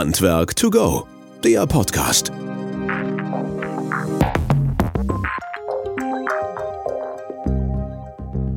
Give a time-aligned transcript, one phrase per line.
[0.00, 1.06] Handwerk to go,
[1.44, 2.32] der Podcast.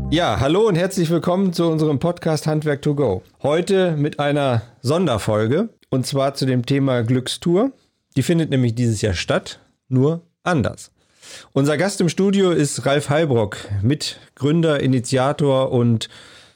[0.10, 3.24] Ja, hallo und herzlich willkommen zu unserem Podcast Handwerk to go.
[3.42, 7.74] Heute mit einer Sonderfolge und zwar zu dem Thema Glückstour.
[8.16, 10.92] Die findet nämlich dieses Jahr statt, nur anders.
[11.52, 16.08] Unser Gast im Studio ist Ralf Heilbrock, Mitgründer, Initiator und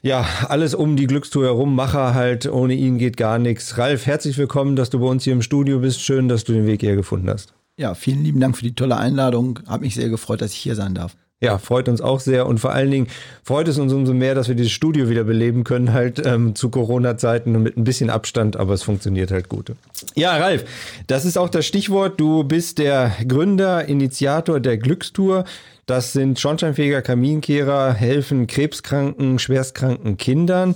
[0.02, 3.78] ja, alles um die Glückstour herum, Macher halt, ohne ihn geht gar nichts.
[3.78, 6.00] Ralf, herzlich willkommen, dass du bei uns hier im Studio bist.
[6.00, 7.54] Schön, dass du den Weg hier gefunden hast.
[7.76, 9.60] Ja, vielen lieben Dank für die tolle Einladung.
[9.66, 11.16] Hab mich sehr gefreut, dass ich hier sein darf.
[11.40, 13.06] Ja, freut uns auch sehr und vor allen Dingen
[13.44, 16.68] freut es uns umso mehr, dass wir dieses Studio wieder beleben können, halt ähm, zu
[16.68, 19.72] Corona-Zeiten und mit ein bisschen Abstand, aber es funktioniert halt gut.
[20.16, 20.64] Ja, Ralf,
[21.06, 22.18] das ist auch das Stichwort.
[22.18, 25.44] Du bist der Gründer, Initiator der Glückstour.
[25.88, 30.74] Das sind Schornsteinfeger, Kaminkehrer, helfen krebskranken, schwerstkranken Kindern.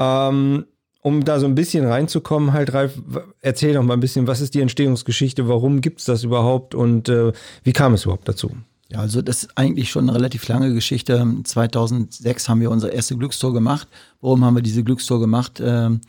[0.00, 0.64] Ähm,
[1.02, 3.00] um da so ein bisschen reinzukommen, halt, Ralf,
[3.42, 7.08] erzähl doch mal ein bisschen, was ist die Entstehungsgeschichte, warum gibt es das überhaupt und
[7.08, 8.50] äh, wie kam es überhaupt dazu?
[8.88, 11.24] Ja, also das ist eigentlich schon eine relativ lange Geschichte.
[11.44, 13.86] 2006 haben wir unsere erste Glückstour gemacht.
[14.20, 15.62] Warum haben wir diese Glückstour gemacht?
[15.64, 16.00] Ähm,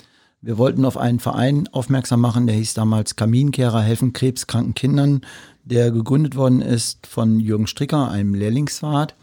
[0.42, 5.22] wir wollten auf einen Verein aufmerksam machen, der hieß damals Kaminkehrer helfen krebskranken Kindern,
[5.64, 9.16] der gegründet worden ist von Jürgen Stricker, einem Lehrlingswart.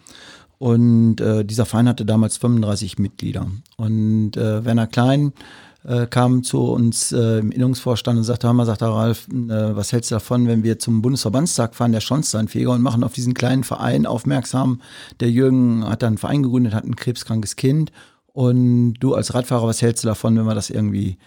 [0.58, 3.46] Und äh, dieser Verein hatte damals 35 Mitglieder.
[3.76, 5.32] Und äh, Werner Klein
[5.84, 9.92] äh, kam zu uns äh, im Innungsvorstand und sagte, mal, sagt der Ralf, äh, was
[9.92, 13.62] hältst du davon, wenn wir zum Bundesverbandstag fahren, der Schornsteinfeger, und machen auf diesen kleinen
[13.62, 14.80] Verein aufmerksam.
[15.20, 17.92] Der Jürgen hat dann einen Verein gegründet, hat ein krebskrankes Kind.
[18.32, 21.18] Und du als Radfahrer, was hältst du davon, wenn wir das irgendwie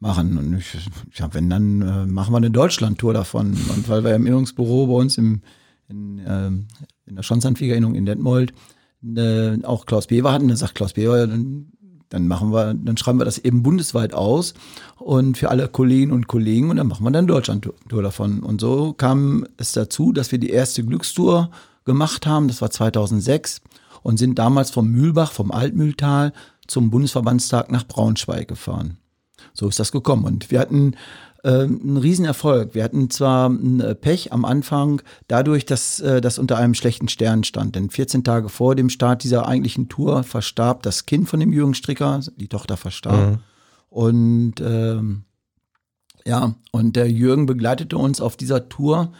[0.00, 0.36] machen?
[0.38, 0.76] Und ich,
[1.14, 3.56] ja, wenn, dann äh, machen wir eine Deutschland-Tour davon.
[3.74, 5.42] Und weil wir im Innungsbüro bei uns im,
[5.88, 6.66] in, ähm,
[7.06, 8.52] in der Schornsteinfeger-Innung in Detmold
[9.16, 11.72] äh, auch Klaus Bever hatten, dann sagt Klaus Bever, dann
[12.10, 14.54] dann machen wir, dann schreiben wir das eben bundesweit aus
[14.96, 18.40] und für alle Kolleginnen und Kollegen und dann machen wir dann Deutschland-Tour davon.
[18.40, 21.50] Und so kam es dazu, dass wir die erste Glückstour
[21.84, 22.48] gemacht haben.
[22.48, 23.60] Das war 2006
[24.02, 26.32] und sind damals vom Mühlbach, vom Altmühltal
[26.66, 28.98] zum Bundesverbandstag nach Braunschweig gefahren.
[29.52, 30.24] So ist das gekommen.
[30.24, 30.94] Und wir hatten
[31.42, 32.74] äh, ein Riesenerfolg.
[32.74, 37.08] Wir hatten zwar ein äh, Pech am Anfang dadurch, dass äh, das unter einem schlechten
[37.08, 37.76] Stern stand.
[37.76, 41.74] Denn 14 Tage vor dem Start dieser eigentlichen Tour verstarb das Kind von dem Jürgen
[41.74, 43.30] Stricker, die Tochter verstarb.
[43.30, 43.38] Mhm.
[43.88, 45.24] Und ähm,
[46.26, 49.12] ja, und der Jürgen begleitete uns auf dieser Tour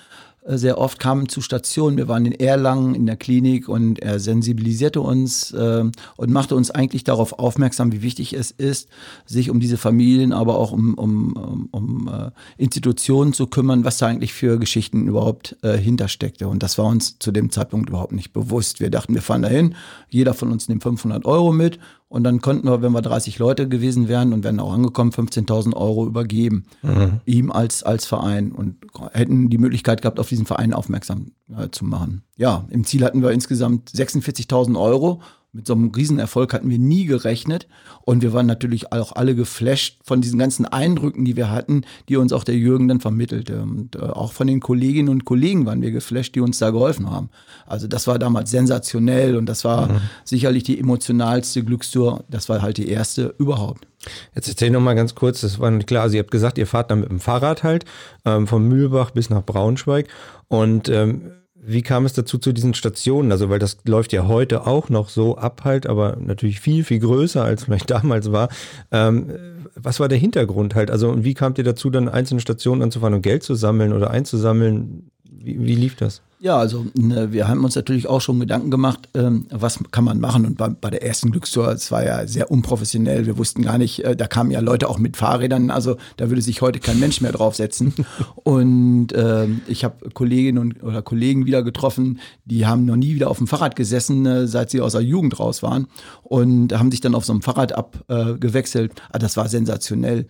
[0.44, 1.96] sehr oft kamen zu Stationen.
[1.96, 5.84] Wir waren in Erlangen in der Klinik und er sensibilisierte uns äh,
[6.16, 8.88] und machte uns eigentlich darauf aufmerksam, wie wichtig es ist,
[9.26, 13.98] sich um diese Familien, aber auch um, um, um, um äh, Institutionen zu kümmern, was
[13.98, 16.48] da eigentlich für Geschichten überhaupt äh, hintersteckte.
[16.48, 18.80] Und das war uns zu dem Zeitpunkt überhaupt nicht bewusst.
[18.80, 19.74] Wir dachten, wir fahren dahin,
[20.08, 21.78] jeder von uns nimmt 500 Euro mit
[22.10, 25.76] und dann konnten wir, wenn wir 30 Leute gewesen wären und wären auch angekommen, 15.000
[25.76, 26.64] Euro übergeben.
[26.82, 27.20] Mhm.
[27.24, 28.78] Ihm als, als Verein und
[29.12, 32.24] hätten die Möglichkeit gehabt, auf diesen Verein aufmerksam äh, zu machen.
[32.36, 35.22] Ja, im Ziel hatten wir insgesamt 46.000 Euro
[35.52, 37.66] mit so einem Riesenerfolg hatten wir nie gerechnet.
[38.02, 42.16] Und wir waren natürlich auch alle geflasht von diesen ganzen Eindrücken, die wir hatten, die
[42.16, 43.62] uns auch der Jürgen dann vermittelte.
[43.62, 47.10] Und äh, auch von den Kolleginnen und Kollegen waren wir geflasht, die uns da geholfen
[47.10, 47.30] haben.
[47.66, 50.00] Also das war damals sensationell und das war mhm.
[50.24, 52.24] sicherlich die emotionalste Glückstour.
[52.28, 53.86] Das war halt die erste überhaupt.
[54.34, 56.66] Jetzt erzähl noch mal ganz kurz, das war nicht klar, also ihr habt gesagt, ihr
[56.66, 57.84] fahrt dann mit dem Fahrrad halt
[58.24, 60.08] ähm, von Mühlbach bis nach Braunschweig
[60.48, 63.32] und ähm, wie kam es dazu zu diesen Stationen?
[63.32, 67.00] Also, weil das läuft ja heute auch noch so ab halt, aber natürlich viel, viel
[67.00, 68.48] größer als vielleicht damals war.
[68.90, 69.32] Ähm,
[69.74, 70.90] was war der Hintergrund halt?
[70.90, 74.10] Also, und wie kamt ihr dazu, dann einzelne Stationen anzufahren und Geld zu sammeln oder
[74.10, 75.10] einzusammeln?
[75.30, 76.22] Wie, wie lief das?
[76.42, 80.20] Ja, also ne, wir haben uns natürlich auch schon Gedanken gemacht, ähm, was kann man
[80.20, 80.46] machen.
[80.46, 83.26] Und bei, bei der ersten Glückstour, es war ja sehr unprofessionell.
[83.26, 85.70] Wir wussten gar nicht, äh, da kamen ja Leute auch mit Fahrrädern.
[85.70, 87.92] Also da würde sich heute kein Mensch mehr draufsetzen.
[88.36, 93.28] und äh, ich habe Kolleginnen und, oder Kollegen wieder getroffen, die haben noch nie wieder
[93.28, 95.88] auf dem Fahrrad gesessen, äh, seit sie aus der Jugend raus waren.
[96.22, 98.92] Und haben sich dann auf so einem Fahrrad abgewechselt.
[98.92, 100.26] Äh, ah, das war sensationell.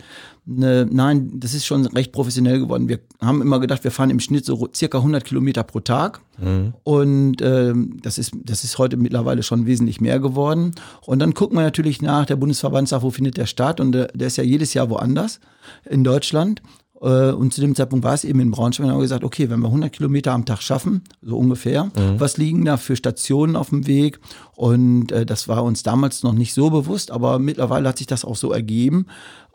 [0.46, 2.88] Ne, nein, das ist schon recht professionell geworden.
[2.88, 5.99] Wir haben immer gedacht, wir fahren im Schnitt so circa 100 Kilometer pro Tag.
[6.38, 6.74] Mhm.
[6.84, 10.72] Und ähm, das, ist, das ist heute mittlerweile schon wesentlich mehr geworden.
[11.06, 13.80] Und dann gucken wir natürlich nach, der Bundesverband sagt, wo findet der statt?
[13.80, 15.40] Und der, der ist ja jedes Jahr woanders
[15.88, 16.62] in Deutschland.
[17.00, 18.84] Äh, und zu dem Zeitpunkt war es eben in Braunschweig.
[18.84, 22.18] Und haben wir gesagt, okay, wenn wir 100 Kilometer am Tag schaffen, so ungefähr, mhm.
[22.18, 24.20] was liegen da für Stationen auf dem Weg?
[24.56, 28.24] Und äh, das war uns damals noch nicht so bewusst, aber mittlerweile hat sich das
[28.24, 29.06] auch so ergeben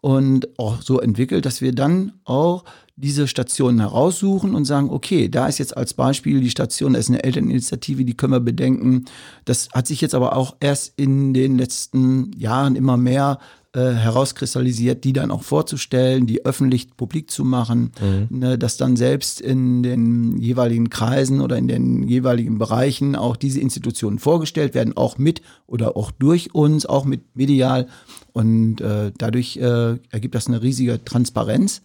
[0.06, 2.64] und auch so entwickelt, dass wir dann auch
[2.96, 7.10] diese Stationen heraussuchen und sagen, okay, da ist jetzt als Beispiel die Station, da ist
[7.10, 9.06] eine Elterninitiative, die können wir bedenken.
[9.46, 13.40] Das hat sich jetzt aber auch erst in den letzten Jahren immer mehr
[13.74, 18.28] äh, herauskristallisiert, die dann auch vorzustellen, die öffentlich publik zu machen, mhm.
[18.30, 23.60] ne, dass dann selbst in den jeweiligen Kreisen oder in den jeweiligen Bereichen auch diese
[23.60, 27.88] Institutionen vorgestellt werden, auch mit oder auch durch uns, auch mit medial.
[28.36, 31.82] Und äh, dadurch äh, ergibt das eine riesige Transparenz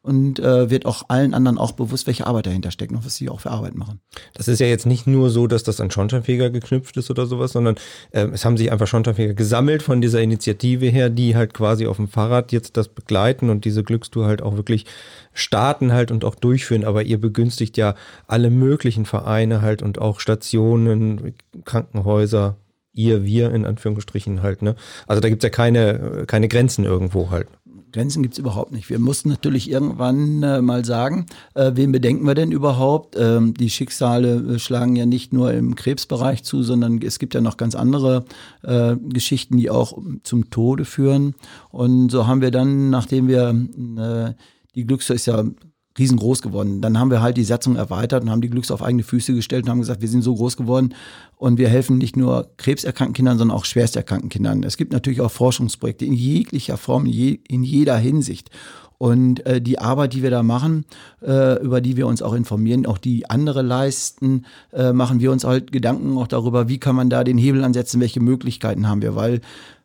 [0.00, 3.28] und äh, wird auch allen anderen auch bewusst, welche Arbeit dahinter steckt und was sie
[3.28, 4.00] auch für Arbeit machen.
[4.32, 7.52] Das ist ja jetzt nicht nur so, dass das an Schornsteinfeger geknüpft ist oder sowas,
[7.52, 7.74] sondern
[8.12, 11.96] äh, es haben sich einfach Schornsteinfeger gesammelt von dieser Initiative her, die halt quasi auf
[11.96, 14.86] dem Fahrrad jetzt das begleiten und diese Glückstour halt auch wirklich
[15.34, 16.84] starten halt und auch durchführen.
[16.84, 17.94] Aber ihr begünstigt ja
[18.26, 21.34] alle möglichen Vereine halt und auch Stationen,
[21.66, 22.56] Krankenhäuser,
[23.00, 24.76] ihr, wir in Anführungsstrichen halt, ne?
[25.06, 27.48] Also da gibt's ja keine, keine Grenzen irgendwo halt.
[27.92, 28.88] Grenzen gibt es überhaupt nicht.
[28.88, 33.16] Wir mussten natürlich irgendwann äh, mal sagen, äh, wen bedenken wir denn überhaupt?
[33.18, 37.40] Ähm, die Schicksale äh, schlagen ja nicht nur im Krebsbereich zu, sondern es gibt ja
[37.40, 38.24] noch ganz andere
[38.62, 41.34] äh, Geschichten, die auch zum Tode führen.
[41.70, 44.34] Und so haben wir dann, nachdem wir äh,
[44.74, 45.44] die Glückstour ist ja
[46.00, 46.80] riesengroß geworden.
[46.80, 49.64] Dann haben wir halt die Satzung erweitert und haben die Glücks auf eigene Füße gestellt
[49.64, 50.94] und haben gesagt, wir sind so groß geworden
[51.36, 54.64] und wir helfen nicht nur krebserkrankten Kindern, sondern auch schwersterkrankten Kindern.
[54.64, 58.50] Es gibt natürlich auch Forschungsprojekte in jeglicher Form, in jeder Hinsicht.
[58.98, 60.84] Und äh, die Arbeit, die wir da machen,
[61.22, 64.44] äh, über die wir uns auch informieren, auch die andere leisten,
[64.74, 67.98] äh, machen wir uns halt Gedanken auch darüber, wie kann man da den Hebel ansetzen,
[68.00, 69.40] welche Möglichkeiten haben wir, weil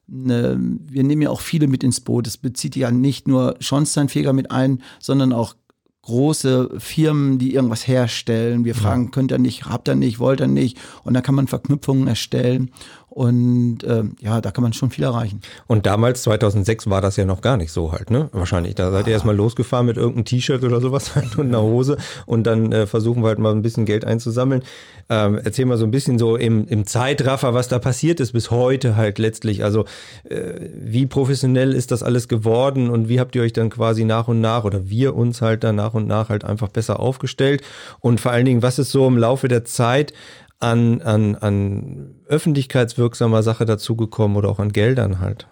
[0.08, 2.28] ne, wir nehmen ja auch viele mit ins Boot.
[2.28, 5.56] Es bezieht ja nicht nur Schornsteinfeger mit ein, sondern auch
[6.06, 8.63] große Firmen, die irgendwas herstellen.
[8.63, 10.78] Wir fragen, könnt ihr nicht, habt ihr nicht, wollt ihr nicht?
[11.04, 12.72] Und da kann man Verknüpfungen erstellen.
[13.16, 15.40] Und äh, ja, da kann man schon viel erreichen.
[15.68, 18.28] Und damals, 2006, war das ja noch gar nicht so halt, ne?
[18.34, 18.76] Wahrscheinlich.
[18.76, 21.96] Da seid ihr erstmal losgefahren mit irgendeinem T-Shirt oder sowas halt und einer Hose
[22.26, 24.64] und dann äh, versuchen wir halt mal ein bisschen Geld einzusammeln.
[25.08, 28.52] Ähm, erzähl mal so ein bisschen so im, im Zeitraffer, was da passiert ist bis
[28.52, 29.64] heute halt letztlich.
[29.64, 29.86] Also
[30.26, 34.28] äh, wie professionell ist das alles geworden und wie habt ihr euch dann quasi nach
[34.28, 37.62] und nach oder wir uns halt dann nach und nach halt einfach besser aufgestellt?
[38.02, 40.12] Und vor allen Dingen, was ist so im Laufe der Zeit
[40.60, 45.48] an, an, an öffentlichkeitswirksamer Sache dazugekommen oder auch an Geldern halt?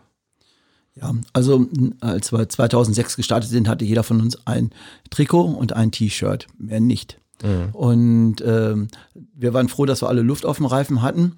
[0.95, 1.65] Ja, also
[2.01, 4.69] als wir 2006 gestartet sind, hatte jeder von uns ein
[5.09, 7.19] Trikot und ein T-Shirt, mehr nicht.
[7.43, 7.69] Mhm.
[7.73, 8.75] Und äh,
[9.35, 11.33] wir waren froh, dass wir alle Luft auf dem Reifen hatten.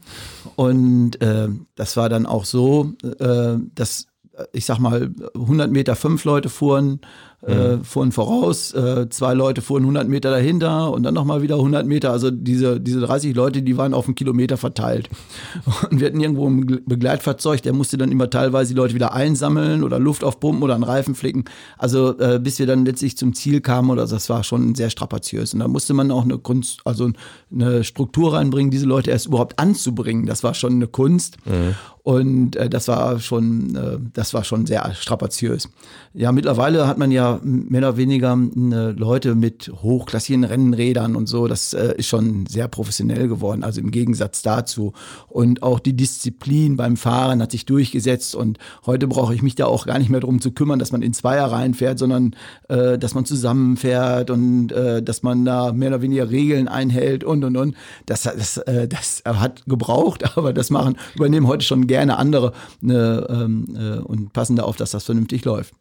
[0.55, 4.07] Und äh, das war dann auch so, äh, dass
[4.51, 6.99] ich sag mal 100 Meter fünf Leute fuhren,
[7.41, 11.85] äh, fuhren voraus, äh, zwei Leute fuhren 100 Meter dahinter und dann nochmal wieder 100
[11.85, 12.11] Meter.
[12.11, 15.09] Also diese, diese 30 Leute, die waren auf einen Kilometer verteilt.
[15.91, 19.83] Und wir hatten irgendwo ein Begleitfahrzeug, der musste dann immer teilweise die Leute wieder einsammeln
[19.83, 21.45] oder Luft aufpumpen oder einen Reifen flicken.
[21.77, 25.53] Also äh, bis wir dann letztlich zum Ziel kamen, oder das war schon sehr strapaziös.
[25.53, 27.11] Und da musste man auch eine Kunst, also
[27.51, 30.25] eine Struktur reinbringen, diese Leute erst überhaupt anzubringen.
[30.25, 31.37] Das war schon eine Kunst.
[31.45, 31.75] Mhm.
[32.05, 35.69] Und äh, das war schon, äh, das war schon sehr strapaziös.
[36.13, 41.47] Ja, mittlerweile hat man ja mehr oder weniger äh, Leute mit hochklassigen Rennrädern und so.
[41.47, 43.63] Das äh, ist schon sehr professionell geworden.
[43.63, 44.93] Also im Gegensatz dazu.
[45.27, 48.35] Und auch die Disziplin beim Fahren hat sich durchgesetzt.
[48.35, 51.01] Und heute brauche ich mich da auch gar nicht mehr darum zu kümmern, dass man
[51.01, 52.35] in Zweier reinfährt, sondern
[52.69, 57.43] äh, dass man zusammenfährt und äh, dass man da mehr oder weniger Regeln einhält und
[57.43, 57.75] und und.
[58.05, 62.53] Das, das, äh, das hat gebraucht, aber das machen übernehmen heute schon gerne gerne andere
[62.81, 65.73] ne, ähm, äh, und passen da auf, dass das vernünftig läuft.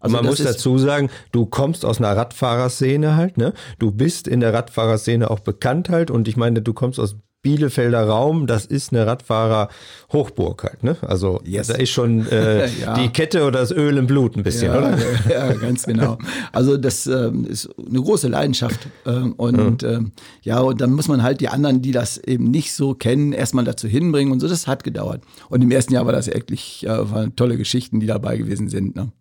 [0.00, 3.52] Also man muss dazu sagen, du kommst aus einer Radfahrerszene halt, ne?
[3.78, 8.02] Du bist in der Radfahrerszene auch bekannt halt und ich meine, du kommst aus Bielefelder
[8.02, 10.96] Raum, das ist eine Radfahrer-Hochburg halt, ne?
[11.02, 11.68] Also yes.
[11.68, 12.94] da ist schon äh, ja.
[12.94, 14.98] die Kette oder das Öl im Blut ein bisschen, ja, oder?
[15.30, 16.18] Ja, ganz genau.
[16.50, 18.88] Also das ähm, ist eine große Leidenschaft.
[19.06, 19.92] Ähm, und ja.
[19.92, 20.10] Ähm,
[20.42, 23.64] ja, und dann muss man halt die anderen, die das eben nicht so kennen, erstmal
[23.64, 24.48] dazu hinbringen und so.
[24.48, 25.22] Das hat gedauert.
[25.48, 28.96] Und im ersten Jahr war das wirklich äh, tolle Geschichten, die dabei gewesen sind.
[28.96, 29.12] Ne?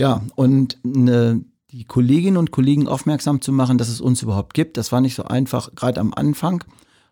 [0.00, 4.78] Ja, und ne, die Kolleginnen und Kollegen aufmerksam zu machen, dass es uns überhaupt gibt,
[4.78, 6.64] das war nicht so einfach, gerade am Anfang.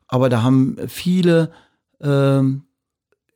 [0.07, 1.52] Aber da haben viele,
[2.00, 2.62] ähm,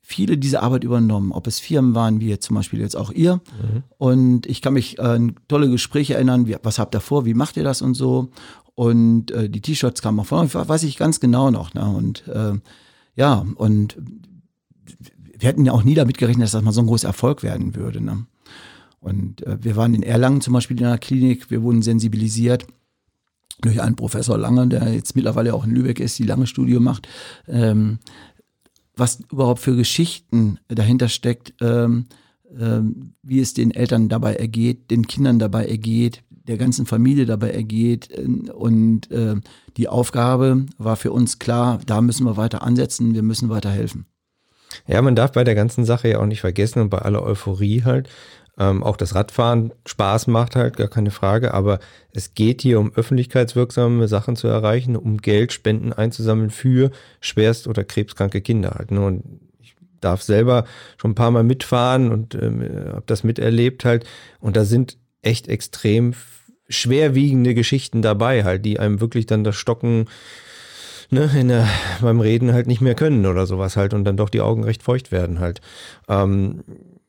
[0.00, 3.34] viele diese Arbeit übernommen, ob es Firmen waren, wie jetzt zum Beispiel jetzt auch ihr.
[3.34, 3.82] Mhm.
[3.98, 7.58] Und ich kann mich an tolle Gespräche erinnern, wie, was habt ihr vor, wie macht
[7.58, 8.30] ihr das und so.
[8.74, 11.74] Und äh, die T-Shirts kamen auch von, weiß ich ganz genau noch.
[11.74, 11.84] Ne?
[11.84, 12.54] Und äh,
[13.16, 13.98] ja, und
[15.38, 17.74] wir hätten ja auch nie damit gerechnet, dass das mal so ein großer Erfolg werden
[17.74, 18.00] würde.
[18.00, 18.24] Ne?
[19.02, 22.66] Und äh, wir waren in Erlangen zum Beispiel in einer Klinik, wir wurden sensibilisiert
[23.60, 27.08] durch einen Professor Lange, der jetzt mittlerweile auch in Lübeck ist, die lange Studie macht,
[27.48, 27.98] ähm,
[28.96, 32.06] was überhaupt für Geschichten dahinter steckt, ähm,
[32.58, 37.50] ähm, wie es den Eltern dabei ergeht, den Kindern dabei ergeht, der ganzen Familie dabei
[37.50, 38.10] ergeht.
[38.52, 39.36] Und äh,
[39.76, 44.06] die Aufgabe war für uns klar, da müssen wir weiter ansetzen, wir müssen weiter helfen.
[44.86, 47.82] Ja, man darf bei der ganzen Sache ja auch nicht vergessen und bei aller Euphorie
[47.82, 48.08] halt,
[48.58, 51.78] ähm, auch das Radfahren Spaß macht halt, gar keine Frage, aber
[52.12, 56.90] es geht hier um öffentlichkeitswirksame Sachen zu erreichen, um Geld, Spenden einzusammeln für
[57.20, 58.90] schwerst- oder krebskranke Kinder halt.
[58.90, 59.00] Ne?
[59.00, 60.64] Und ich darf selber
[60.98, 64.04] schon ein paar Mal mitfahren und ähm, habe das miterlebt halt.
[64.40, 66.14] Und da sind echt extrem
[66.68, 70.06] schwerwiegende Geschichten dabei halt, die einem wirklich dann das Stocken
[71.10, 71.68] ne, in der,
[72.00, 74.82] beim Reden halt nicht mehr können oder sowas halt und dann doch die Augen recht
[74.82, 75.60] feucht werden halt.
[76.08, 76.64] Ähm,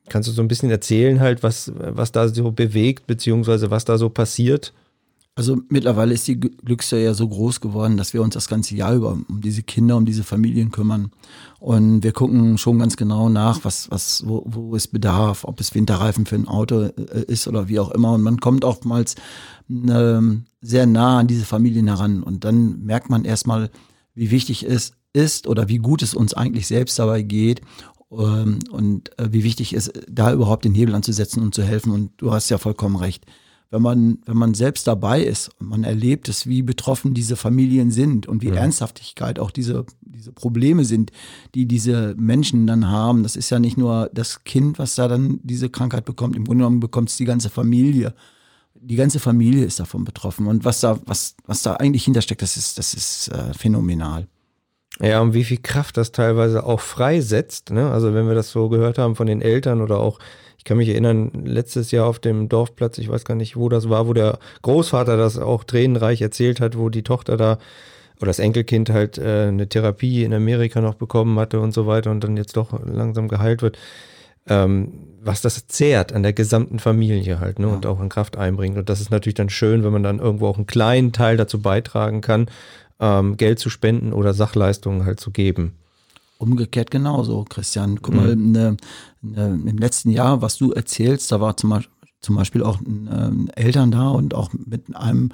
[0.10, 3.98] kannst du so ein bisschen erzählen halt, was, was da so bewegt, beziehungsweise was da
[3.98, 4.74] so passiert?
[5.36, 8.94] Also mittlerweile ist die Glückssteuer ja so groß geworden, dass wir uns das ganze Jahr
[8.94, 11.12] über um diese Kinder, um diese Familien kümmern.
[11.60, 15.74] Und wir gucken schon ganz genau nach, was, was, wo, wo es bedarf, ob es
[15.74, 18.14] Winterreifen für ein Auto äh, ist oder wie auch immer.
[18.14, 19.16] Und man kommt oftmals
[19.72, 20.22] äh,
[20.62, 22.22] sehr nah an diese Familien heran.
[22.22, 23.72] Und dann merkt man erstmal,
[24.14, 27.68] wie wichtig es ist oder wie gut es uns eigentlich selbst dabei geht ähm,
[28.14, 31.92] und äh, wie wichtig es ist, da überhaupt den Hebel anzusetzen und zu helfen.
[31.92, 33.26] Und du hast ja vollkommen recht.
[33.72, 37.90] Wenn man, wenn man selbst dabei ist und man erlebt es, wie betroffen diese Familien
[37.90, 38.56] sind und wie ja.
[38.56, 41.12] Ernsthaftigkeit auch diese, diese Probleme sind,
[41.56, 43.24] die diese Menschen dann haben.
[43.24, 46.36] Das ist ja nicht nur das Kind, was da dann diese Krankheit bekommt.
[46.36, 48.14] Im Grunde genommen bekommt es die ganze Familie
[48.86, 50.48] die ganze Familie ist davon betroffen.
[50.48, 54.28] Und was da, was, was da eigentlich hintersteckt, das ist, das ist äh, phänomenal.
[55.00, 57.72] Ja, und wie viel Kraft das teilweise auch freisetzt.
[57.72, 57.92] Ne?
[57.92, 60.20] Also wenn wir das so gehört haben von den Eltern oder auch,
[60.58, 63.90] ich kann mich erinnern, letztes Jahr auf dem Dorfplatz, ich weiß gar nicht, wo das
[63.90, 67.58] war, wo der Großvater das auch tränenreich erzählt hat, wo die Tochter da
[68.18, 72.12] oder das Enkelkind halt äh, eine Therapie in Amerika noch bekommen hatte und so weiter
[72.12, 73.78] und dann jetzt doch langsam geheilt wird
[74.48, 77.74] ähm, was das zehrt an der gesamten Familie halt ne, ja.
[77.74, 78.78] und auch an Kraft einbringt.
[78.78, 81.62] Und das ist natürlich dann schön, wenn man dann irgendwo auch einen kleinen Teil dazu
[81.62, 82.48] beitragen kann,
[83.00, 85.74] ähm, Geld zu spenden oder Sachleistungen halt zu geben.
[86.38, 88.02] Umgekehrt genauso, Christian.
[88.02, 88.20] Guck mhm.
[88.20, 88.78] mal, ne,
[89.22, 93.62] ne, im letzten Jahr, was du erzählst, da war zum Beispiel, zum Beispiel auch äh,
[93.62, 95.30] Eltern da und auch mit einem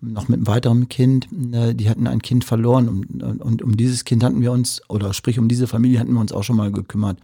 [0.00, 4.04] noch mit einem weiteren Kind, äh, die hatten ein Kind verloren und, und, um dieses
[4.04, 6.70] Kind hatten wir uns, oder sprich um diese Familie hatten wir uns auch schon mal
[6.70, 7.18] gekümmert.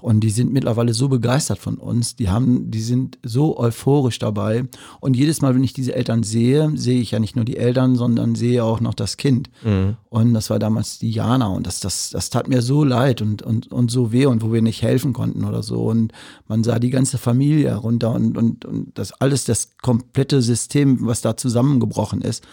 [0.00, 4.64] Und die sind mittlerweile so begeistert von uns, die haben, die sind so euphorisch dabei.
[5.00, 7.96] Und jedes Mal, wenn ich diese Eltern sehe, sehe ich ja nicht nur die Eltern,
[7.96, 9.50] sondern sehe auch noch das Kind.
[9.62, 9.96] Mhm.
[10.08, 13.42] Und das war damals die Jana und das, das, das tat mir so leid und,
[13.42, 15.86] und, und so weh und wo wir nicht helfen konnten oder so.
[15.86, 16.12] Und
[16.48, 21.20] man sah die ganze Familie herunter und, und, und das alles, das komplette System, was
[21.20, 22.44] da zusammengebrochen ist.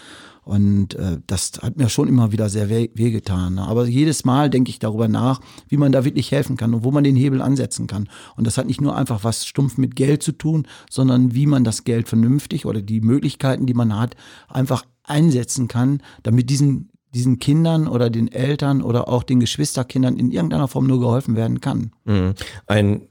[0.43, 3.55] Und äh, das hat mir schon immer wieder sehr weh, wehgetan.
[3.55, 3.61] Ne?
[3.61, 6.91] Aber jedes Mal denke ich darüber nach, wie man da wirklich helfen kann und wo
[6.91, 8.09] man den Hebel ansetzen kann.
[8.35, 11.63] Und das hat nicht nur einfach was stumpf mit Geld zu tun, sondern wie man
[11.63, 14.15] das Geld vernünftig oder die Möglichkeiten, die man hat,
[14.47, 20.31] einfach einsetzen kann, damit diesen diesen Kindern oder den Eltern oder auch den Geschwisterkindern in
[20.31, 21.91] irgendeiner Form nur geholfen werden kann.
[22.05, 22.35] Mhm.
[22.67, 23.01] Ein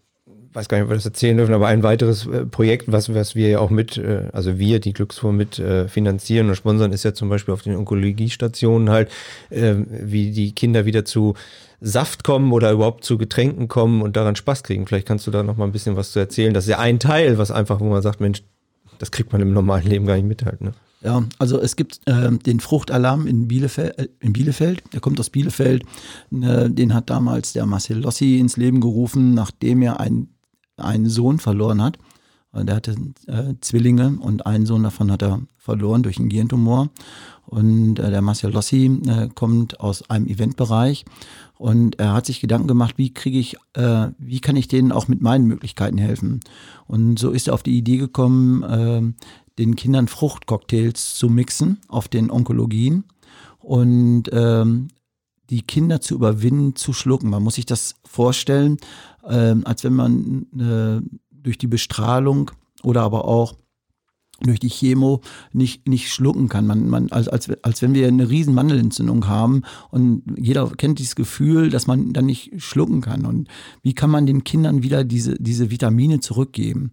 [0.52, 3.35] weiß gar nicht, ob wir das erzählen dürfen, aber ein weiteres äh, Projekt, was, was
[3.35, 7.04] wir ja auch mit, äh, also wir, die Glücksfonds mit äh, finanzieren und sponsern, ist
[7.04, 9.11] ja zum Beispiel auf den Onkologiestationen halt,
[9.50, 11.35] wie die Kinder wieder zu
[11.80, 14.87] Saft kommen oder überhaupt zu Getränken kommen und daran Spaß kriegen.
[14.87, 16.54] Vielleicht kannst du da noch mal ein bisschen was zu erzählen.
[16.54, 18.42] Das ist ja ein Teil, was einfach, wo man sagt, Mensch,
[18.99, 20.73] das kriegt man im normalen Leben gar nicht mit halt, ne?
[21.02, 25.83] Ja, also es gibt äh, den Fruchtalarm in Bielefeld, in Bielefeld, der kommt aus Bielefeld.
[26.30, 30.28] Äh, den hat damals der Marcel Lossi ins Leben gerufen, nachdem er einen
[30.81, 31.99] einen Sohn verloren hat.
[32.53, 32.97] Der hatte
[33.29, 36.89] äh, Zwillinge und einen Sohn davon hat er verloren durch einen Gehirntumor.
[37.47, 41.05] Und äh, der Marcel Lossi äh, kommt aus einem Eventbereich
[41.59, 45.09] und er hat sich Gedanken gemacht, wie kriege ich, äh, wie kann ich denen auch
[45.09, 46.41] mit meinen Möglichkeiten helfen?
[46.87, 49.03] Und so ist er auf die Idee gekommen, äh,
[49.59, 53.05] den Kindern Fruchtcocktails zu mixen auf den Onkologien
[53.59, 54.89] und ähm,
[55.50, 57.28] die Kinder zu überwinden, zu schlucken.
[57.28, 58.78] Man muss sich das vorstellen,
[59.25, 62.50] äh, als wenn man äh, durch die Bestrahlung
[62.83, 63.54] oder aber auch
[64.42, 65.21] durch die Chemo
[65.52, 66.66] nicht, nicht schlucken kann.
[66.66, 71.14] Man, man, als, als, als wenn wir eine riesen Mandelentzündung haben und jeder kennt dieses
[71.14, 73.26] Gefühl, dass man dann nicht schlucken kann.
[73.26, 73.49] Und
[73.83, 76.92] wie kann man den Kindern wieder diese, diese Vitamine zurückgeben?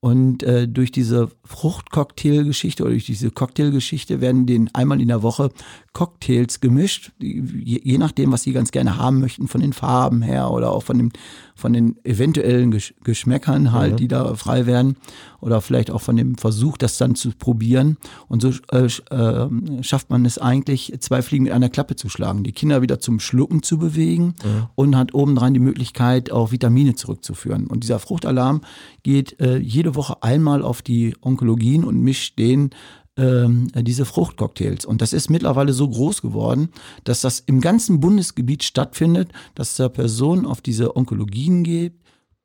[0.00, 5.50] Und äh, durch diese Fruchtcocktail-Geschichte oder durch diese Cocktailgeschichte werden denen einmal in der Woche
[5.94, 10.50] Cocktails gemischt, je, je, nachdem, was sie ganz gerne haben möchten, von den Farben her
[10.50, 11.10] oder auch von, dem,
[11.56, 13.96] von den eventuellen Gesch Geschmäckern halt, mhm.
[13.96, 14.96] die da frei werden
[15.40, 17.96] oder vielleicht auch von dem Versuch, das dann zu probieren.
[18.28, 22.44] Und so äh, äh, schafft man es eigentlich, zwei Fliegen mit einer Klappe zu schlagen,
[22.44, 24.66] die Kinder wieder zum Schlucken zu bewegen mhm.
[24.74, 27.66] und hat obendrein die Möglichkeit, auch Vitamine zurückzuführen.
[27.66, 28.60] Und dieser Fruchtalarm
[29.02, 32.70] geht äh, jede Woche einmal auf die Onkologien und mischt den
[33.16, 34.84] ähm, diese Fruchtcocktails.
[34.84, 36.70] Und das ist mittlerweile so groß geworden,
[37.04, 41.94] dass das im ganzen Bundesgebiet stattfindet, dass da Personen auf diese Onkologien geht,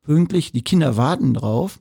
[0.02, 1.80] pünktlich, die Kinder warten drauf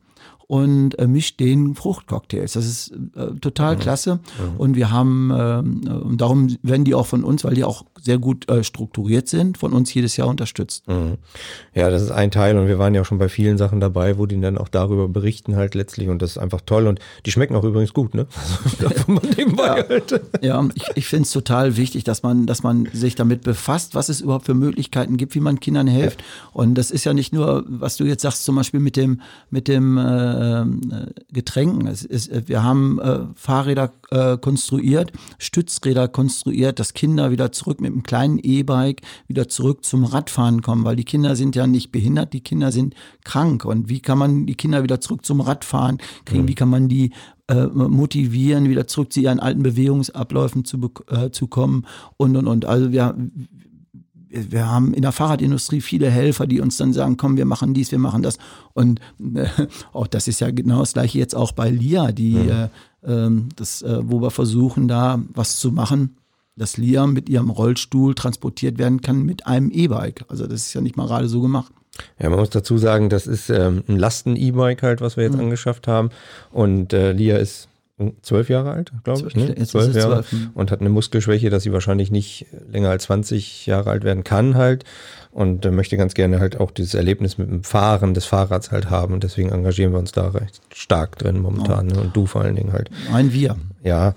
[0.54, 2.54] und äh, mischt den Fruchtcocktails.
[2.54, 4.20] Das ist äh, total klasse.
[4.60, 5.58] Und wir haben, äh,
[5.96, 9.58] und darum werden die auch von uns, weil die auch sehr gut äh, strukturiert sind,
[9.58, 10.88] von uns jedes Jahr unterstützt.
[10.88, 11.18] Mhm.
[11.74, 14.20] Ja, das ist ein Teil und wir waren ja auch schon bei vielen Sachen dabei,
[14.20, 17.32] wo die dann auch darüber berichten halt letztlich und das ist einfach toll und die
[17.32, 18.28] schmecken auch übrigens gut, ne?
[18.84, 19.20] Also,
[19.64, 19.76] Ja.
[19.90, 20.22] halt.
[20.42, 24.10] Ja, ich, ich finde es total wichtig, dass man, dass man sich damit befasst, was
[24.10, 26.24] es überhaupt für Möglichkeiten gibt, wie man Kindern hilft.
[26.52, 29.68] Und das ist ja nicht nur, was du jetzt sagst, zum Beispiel mit dem, mit
[29.68, 31.88] dem äh, äh, Getränken.
[31.88, 37.82] Es ist, äh, wir haben äh, Fahrräder äh, konstruiert, Stützräder konstruiert, dass Kinder wieder zurück
[37.82, 41.92] mit einem kleinen E-Bike wieder zurück zum Radfahren kommen, weil die Kinder sind ja nicht
[41.92, 43.66] behindert, die Kinder sind krank.
[43.66, 46.48] Und wie kann man die Kinder wieder zurück zum Radfahren kriegen?
[46.48, 47.12] Wie kann man die
[47.48, 51.86] äh, motivieren, wieder zurück zu ihren alten Bewegungsabläufen zu, äh, zu kommen
[52.18, 52.66] und und und.
[52.66, 53.16] Also wir,
[54.34, 57.92] wir haben in der Fahrradindustrie viele Helfer, die uns dann sagen, komm, wir machen dies,
[57.92, 58.38] wir machen das.
[58.74, 59.00] Und
[59.36, 59.46] äh,
[59.94, 62.70] auch das ist ja genau das gleiche jetzt auch bei LIA, die, äh,
[63.06, 66.18] ähm, das, äh, wo wir versuchen, da was zu machen,
[66.56, 70.26] dass LIA mit ihrem Rollstuhl transportiert werden kann mit einem E-Bike.
[70.30, 71.72] Also das ist ja nicht mal gerade so gemacht.
[72.20, 75.88] Ja, man muss dazu sagen, das ist ähm, ein Lasten-E-Bike halt, was wir jetzt angeschafft
[75.88, 76.10] haben
[76.52, 77.68] und äh, Lia ist
[78.22, 79.36] zwölf Jahre alt, glaube ich.
[79.36, 79.56] Ne?
[79.66, 80.50] Zwölf Jahre zwölf, hm.
[80.56, 84.56] und hat eine Muskelschwäche, dass sie wahrscheinlich nicht länger als 20 Jahre alt werden kann
[84.56, 84.84] halt
[85.32, 88.90] und äh, möchte ganz gerne halt auch dieses Erlebnis mit dem Fahren des Fahrrads halt
[88.90, 92.00] haben und deswegen engagieren wir uns da recht stark drin momentan ne?
[92.00, 92.90] und du vor allen Dingen halt.
[93.12, 93.58] Nein, wir.
[93.84, 94.16] Ja,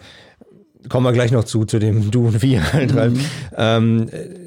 [0.88, 2.95] kommen wir gleich noch zu, zu dem Du und Wir halt.
[2.95, 3.18] Ralf.
[3.56, 4.46] Ähm, äh,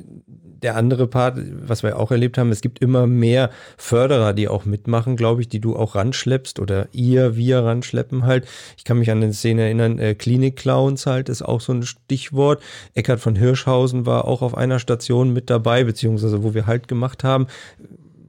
[0.62, 4.66] der andere Part, was wir auch erlebt haben, es gibt immer mehr Förderer, die auch
[4.66, 8.48] mitmachen, glaube ich, die du auch ranschleppst oder ihr, wir ranschleppen halt.
[8.78, 12.62] Ich kann mich an eine Szene erinnern, äh, Klinik-Clowns halt ist auch so ein Stichwort.
[12.94, 17.24] Eckhard von Hirschhausen war auch auf einer Station mit dabei, beziehungsweise wo wir halt gemacht
[17.24, 17.48] haben.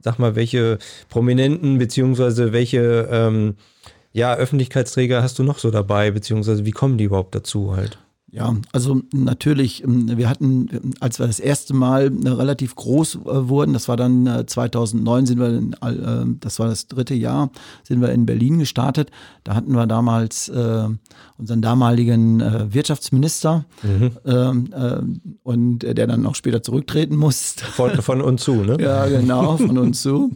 [0.01, 3.55] Sag mal, welche Prominenten, beziehungsweise welche ähm,
[4.13, 7.97] ja, Öffentlichkeitsträger hast du noch so dabei, beziehungsweise wie kommen die überhaupt dazu halt?
[8.33, 13.15] Ja, also natürlich, ähm, wir hatten, ähm, als wir das erste Mal äh, relativ groß
[13.15, 17.13] äh, wurden, das war dann äh, 2009, sind wir, in, äh, das war das dritte
[17.13, 17.51] Jahr,
[17.83, 19.11] sind wir in Berlin gestartet.
[19.43, 20.87] Da hatten wir damals äh,
[21.37, 23.65] unseren damaligen äh, Wirtschaftsminister
[24.25, 25.01] ähm, äh,
[25.43, 27.65] und äh, der dann auch später zurücktreten musste.
[27.65, 28.77] Von, von und zu, ne?
[28.79, 30.31] Ja, genau, von uns zu.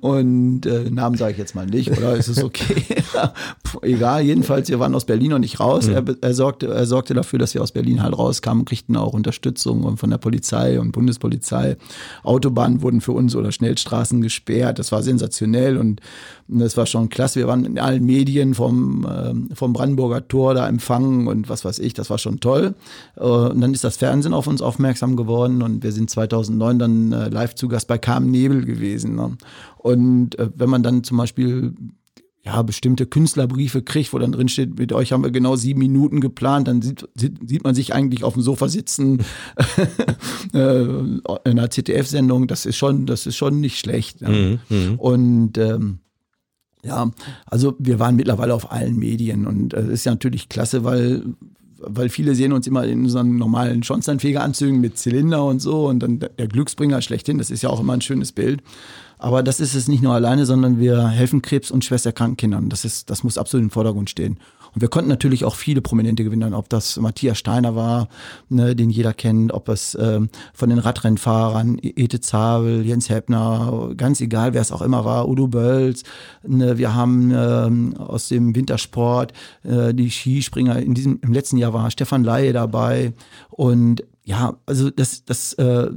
[0.00, 2.84] Und äh, Namen sage ich jetzt mal nicht, oder ist es okay?
[3.82, 5.86] Egal, jedenfalls, wir waren aus Berlin noch nicht raus.
[5.86, 9.96] Er, er, sorgte, er sorgte dafür, dass wir aus Berlin halt rauskamen, kriegten auch Unterstützung
[9.96, 11.76] von der Polizei und Bundespolizei.
[12.22, 14.78] Autobahnen wurden für uns oder Schnellstraßen gesperrt.
[14.78, 16.00] Das war sensationell und
[16.48, 17.40] das war schon klasse.
[17.40, 21.78] Wir waren in allen Medien vom, ähm, vom Brandenburger Tor da empfangen und was weiß
[21.78, 22.74] ich, das war schon toll.
[23.16, 27.12] Äh, und dann ist das Fernsehen auf uns aufmerksam geworden und wir sind 2009 dann
[27.12, 29.14] äh, live zu Gast bei Carmen Nebel gewesen.
[29.14, 29.36] Ne?
[29.78, 31.74] Und äh, wenn man dann zum Beispiel
[32.44, 36.20] ja, bestimmte Künstlerbriefe kriegt, wo dann drin steht, mit euch haben wir genau sieben Minuten
[36.20, 39.22] geplant, dann sieht, sieht, man sich eigentlich auf dem Sofa sitzen
[40.54, 42.46] äh, in einer ZDF-Sendung.
[42.46, 44.22] Das ist schon, das ist schon nicht schlecht.
[44.22, 44.28] Ja.
[44.96, 45.98] Und ähm,
[46.82, 47.10] ja,
[47.44, 51.22] also wir waren mittlerweile auf allen Medien und äh, das ist ja natürlich klasse, weil
[51.80, 56.18] weil viele sehen uns immer in unseren normalen Schornsteinfegeranzügen mit Zylinder und so und dann
[56.18, 58.62] der Glücksbringer schlechthin, das ist ja auch immer ein schönes Bild.
[59.18, 62.70] Aber das ist es nicht nur alleine, sondern wir helfen Krebs- und schwesterkranken Kindern.
[62.70, 64.38] Das, ist, das muss absolut im Vordergrund stehen.
[64.74, 68.08] Und wir konnten natürlich auch viele Prominente gewinnen, ob das Matthias Steiner war,
[68.48, 74.20] ne, den jeder kennt, ob es ähm, von den Radrennfahrern, Ete Zabel, Jens Heppner, ganz
[74.20, 76.02] egal, wer es auch immer war, Udo Bölz.
[76.46, 79.32] Ne, wir haben ähm, aus dem Wintersport
[79.64, 83.12] äh, die Skispringer, in diesem, im letzten Jahr war Stefan Laie dabei.
[83.48, 85.90] Und ja, also das, das äh,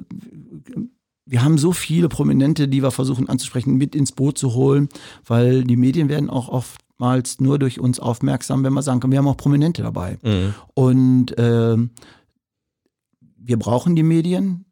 [1.26, 4.90] wir haben so viele Prominente, die wir versuchen anzusprechen, mit ins Boot zu holen,
[5.26, 6.50] weil die Medien werden auch
[6.98, 10.18] oftmals nur durch uns aufmerksam, wenn wir sagen können, wir haben auch Prominente dabei.
[10.74, 11.90] Und ähm,
[13.38, 14.66] wir brauchen die Medien.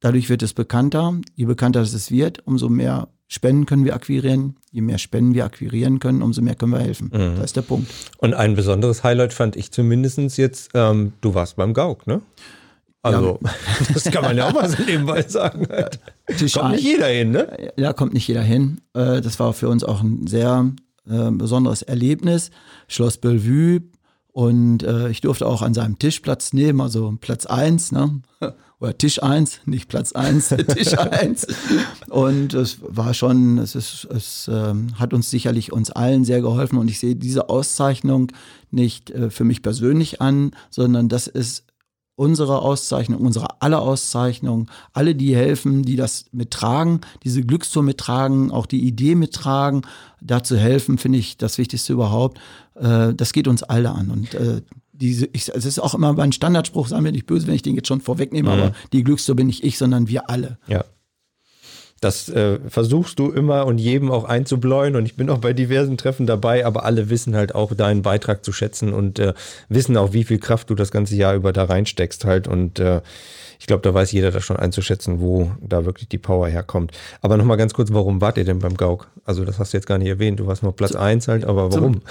[0.00, 1.14] Dadurch wird es bekannter.
[1.34, 4.56] Je bekannter es wird, umso mehr Spenden können wir akquirieren.
[4.70, 7.10] Je mehr Spenden wir akquirieren können, umso mehr können wir helfen.
[7.12, 7.36] Mhm.
[7.36, 7.90] Das ist der Punkt.
[8.18, 12.20] Und ein besonderes Highlight fand ich zumindest jetzt, ähm, du warst beim Gauk, ne?
[13.02, 13.38] Also,
[13.92, 15.66] das kann man ja auch mal so nebenbei sagen.
[15.68, 16.00] Halt.
[16.54, 17.72] Kommt nicht jeder hin, ne?
[17.76, 18.80] Ja, kommt nicht jeder hin.
[18.94, 20.70] Äh, Das war für uns auch ein sehr
[21.08, 22.50] äh, besonderes Erlebnis.
[22.88, 23.82] Schloss Bellevue
[24.32, 28.20] Und äh, ich durfte auch an seinem Tisch Platz nehmen, also Platz eins, ne?
[28.80, 31.46] oder Tisch eins, nicht Platz eins, Tisch eins.
[32.10, 36.78] Und es war schon, es, ist, es ähm, hat uns sicherlich uns allen sehr geholfen.
[36.78, 38.32] Und ich sehe diese Auszeichnung
[38.70, 41.64] nicht äh, für mich persönlich an, sondern das ist
[42.16, 48.66] unsere Auszeichnung, unsere aller Auszeichnung, alle, die helfen, die das mittragen, diese Glückstour mittragen, auch
[48.66, 49.82] die Idee mittragen,
[50.20, 52.38] dazu helfen, finde ich das Wichtigste überhaupt.
[52.74, 54.10] Äh, das geht uns alle an.
[54.10, 57.54] Und äh, diese, ich, es ist auch immer mein Standardspruch, sagen wir nicht böse, wenn
[57.54, 58.54] ich den jetzt schon vorwegnehme, mhm.
[58.54, 60.58] aber die Glückstour bin nicht ich, sondern wir alle.
[60.68, 60.84] Ja.
[62.00, 65.96] Das äh, versuchst du immer und jedem auch einzubläuen und ich bin auch bei diversen
[65.96, 69.32] Treffen dabei, aber alle wissen halt auch deinen Beitrag zu schätzen und äh,
[69.68, 73.00] wissen auch, wie viel Kraft du das ganze Jahr über da reinsteckst halt und äh,
[73.58, 76.92] ich glaube, da weiß jeder das schon einzuschätzen, wo da wirklich die Power herkommt.
[77.22, 79.08] Aber nochmal ganz kurz, warum wart ihr denn beim Gauk?
[79.24, 81.72] Also das hast du jetzt gar nicht erwähnt, du warst noch Platz 1 halt, aber
[81.72, 82.02] warum?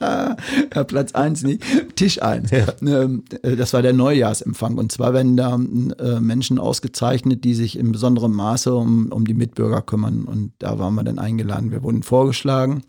[0.74, 1.62] ja, Platz 1 nicht,
[1.96, 2.50] Tisch 1.
[2.50, 2.66] Ja.
[2.82, 7.78] Ähm, äh, das war der Neujahrsempfang und zwar werden da äh, Menschen ausgezeichnet, die sich
[7.78, 11.70] in besonderem Maße um, um die Mitbürger kümmern und da waren wir dann eingeladen.
[11.70, 12.82] Wir wurden vorgeschlagen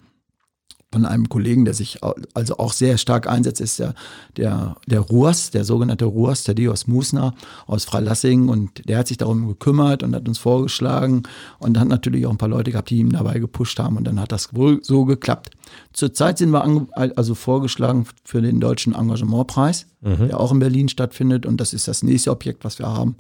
[0.92, 2.00] von einem Kollegen, der sich
[2.34, 3.94] also auch sehr stark einsetzt, ist der,
[4.36, 7.34] der, der Ruas, der sogenannte Ruas, der Dios Musner
[7.66, 11.24] aus Freilassing und der hat sich darum gekümmert und hat uns vorgeschlagen
[11.60, 14.20] und hat natürlich auch ein paar Leute gehabt, die ihm dabei gepusht haben und dann
[14.20, 15.52] hat das wohl so geklappt.
[15.94, 20.28] Zurzeit sind wir also vorgeschlagen für den Deutschen Engagementpreis, mhm.
[20.28, 23.16] der auch in Berlin stattfindet und das ist das nächste Objekt, was wir haben.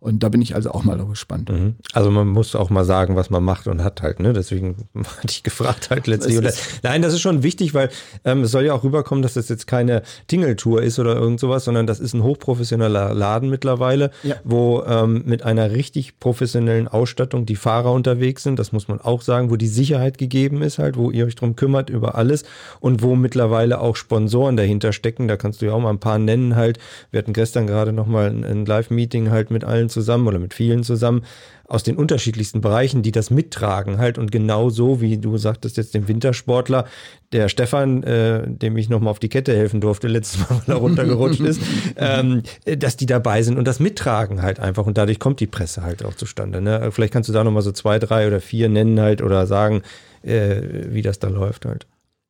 [0.00, 1.50] Und da bin ich also auch mal gespannt.
[1.50, 1.74] Mhm.
[1.92, 4.32] Also man muss auch mal sagen, was man macht und hat halt, ne?
[4.32, 6.38] Deswegen hatte ich gefragt halt letztlich.
[6.84, 7.90] Nein, das ist schon wichtig, weil
[8.24, 11.64] ähm, es soll ja auch rüberkommen, dass das jetzt keine Tingeltour ist oder irgend sowas,
[11.64, 14.36] sondern das ist ein hochprofessioneller Laden mittlerweile, ja.
[14.44, 18.60] wo ähm, mit einer richtig professionellen Ausstattung die Fahrer unterwegs sind.
[18.60, 21.56] Das muss man auch sagen, wo die Sicherheit gegeben ist halt, wo ihr euch drum
[21.56, 22.44] kümmert über alles
[22.78, 25.26] und wo mittlerweile auch Sponsoren dahinter stecken.
[25.26, 26.78] Da kannst du ja auch mal ein paar nennen halt.
[27.10, 30.82] Wir hatten gestern gerade nochmal ein, ein Live-Meeting halt mit allen zusammen oder mit vielen
[30.82, 31.22] zusammen
[31.68, 35.94] aus den unterschiedlichsten Bereichen, die das mittragen halt und genau so, wie du sagtest jetzt
[35.94, 36.86] dem Wintersportler,
[37.32, 40.80] der Stefan, äh, dem ich nochmal auf die Kette helfen durfte, letztes Mal, weil er
[40.80, 41.60] runtergerutscht ist,
[41.96, 45.82] ähm, dass die dabei sind und das mittragen halt einfach und dadurch kommt die Presse
[45.82, 46.62] halt auch zustande.
[46.62, 46.88] Ne?
[46.90, 49.82] Vielleicht kannst du da nochmal so zwei, drei oder vier nennen halt oder sagen,
[50.22, 51.86] äh, wie das da läuft halt.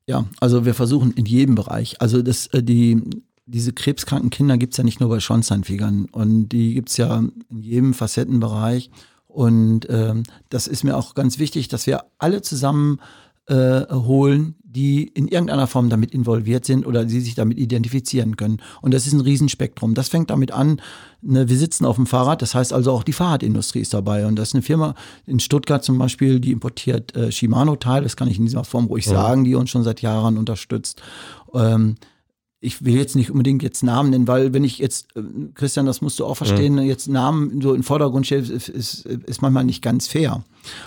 [0.09, 3.03] Ja, also wir versuchen in jedem Bereich, also das, äh, die,
[3.49, 7.17] diese krebskranken Kinder gibt es ja nicht nur bei Schornsteinfegern und die gibt es ja
[7.17, 8.91] in jedem Facettenbereich.
[9.27, 13.01] Und ähm, das ist mir auch ganz wichtig, dass wir alle zusammen
[13.47, 18.59] äh, holen, die in irgendeiner Form damit involviert sind oder die sich damit identifizieren können.
[18.83, 19.95] Und das ist ein Riesenspektrum.
[19.95, 20.83] Das fängt damit an,
[21.23, 24.27] ne, wir sitzen auf dem Fahrrad, das heißt also auch die Fahrradindustrie ist dabei.
[24.27, 28.29] Und das ist eine Firma in Stuttgart zum Beispiel, die importiert äh, Shimano-Teile, das kann
[28.29, 29.13] ich in dieser Form ruhig ja.
[29.13, 31.01] sagen, die uns schon seit Jahren unterstützt.
[31.55, 31.95] Ähm,
[32.61, 35.23] ich will jetzt nicht unbedingt jetzt Namen nennen, weil wenn ich jetzt, äh,
[35.55, 36.83] Christian, das musst du auch verstehen, mhm.
[36.83, 40.43] jetzt Namen so im Vordergrund stelle, ist, ist, manchmal nicht ganz fair.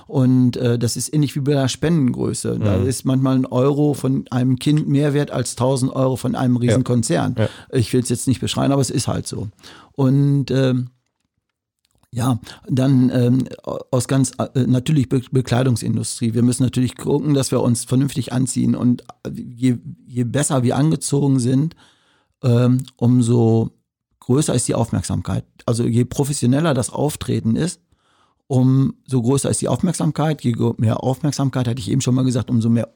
[0.06, 2.56] Und äh, das ist ähnlich wie bei der Spendengröße.
[2.56, 2.64] Mhm.
[2.64, 6.58] Da ist manchmal ein Euro von einem Kind mehr wert als 1000 Euro von einem
[6.58, 7.36] Riesenkonzern.
[7.38, 7.44] Ja.
[7.44, 7.50] Ja.
[7.72, 9.48] Ich will es jetzt nicht beschreiben, aber es ist halt so.
[9.94, 10.90] Und ähm,
[12.14, 16.34] ja, dann ähm, aus ganz äh, natürlich Be Bekleidungsindustrie.
[16.34, 20.76] Wir müssen natürlich gucken, dass wir uns vernünftig anziehen und äh, je, je besser wir
[20.76, 21.76] angezogen sind,
[22.44, 23.72] ähm, umso
[24.20, 25.46] größer ist die Aufmerksamkeit.
[25.66, 27.82] Also je professioneller das Auftreten ist,
[28.48, 30.42] umso größer ist die Aufmerksamkeit.
[30.42, 32.94] Je mehr Aufmerksamkeit, hatte ich eben schon mal gesagt, umso mehr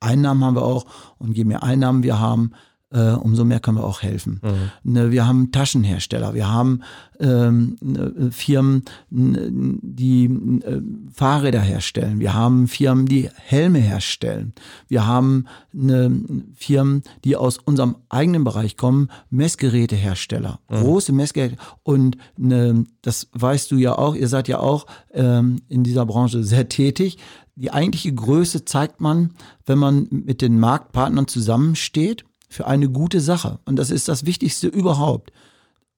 [0.00, 0.86] Einnahmen haben wir auch.
[1.18, 2.52] Und je mehr Einnahmen wir haben,
[2.92, 4.40] äh, umso mehr können wir auch helfen.
[4.42, 4.92] Mhm.
[4.92, 6.80] Ne, wir haben Taschenhersteller, wir haben
[7.18, 10.80] ähm, ne, Firmen, die äh,
[11.12, 14.52] Fahrräder herstellen, wir haben Firmen, die Helme herstellen,
[14.88, 16.20] wir haben ne,
[16.54, 20.76] Firmen, die aus unserem eigenen Bereich kommen, Messgerätehersteller, mhm.
[20.76, 21.56] große Messgeräte.
[21.82, 26.44] Und ne, das weißt du ja auch, ihr seid ja auch ähm, in dieser Branche
[26.44, 27.18] sehr tätig
[27.54, 29.34] die eigentliche Größe zeigt man,
[29.66, 33.58] wenn man mit den Marktpartnern zusammensteht für eine gute Sache.
[33.64, 35.32] Und das ist das Wichtigste überhaupt.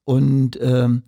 [0.05, 1.03] Und ähm,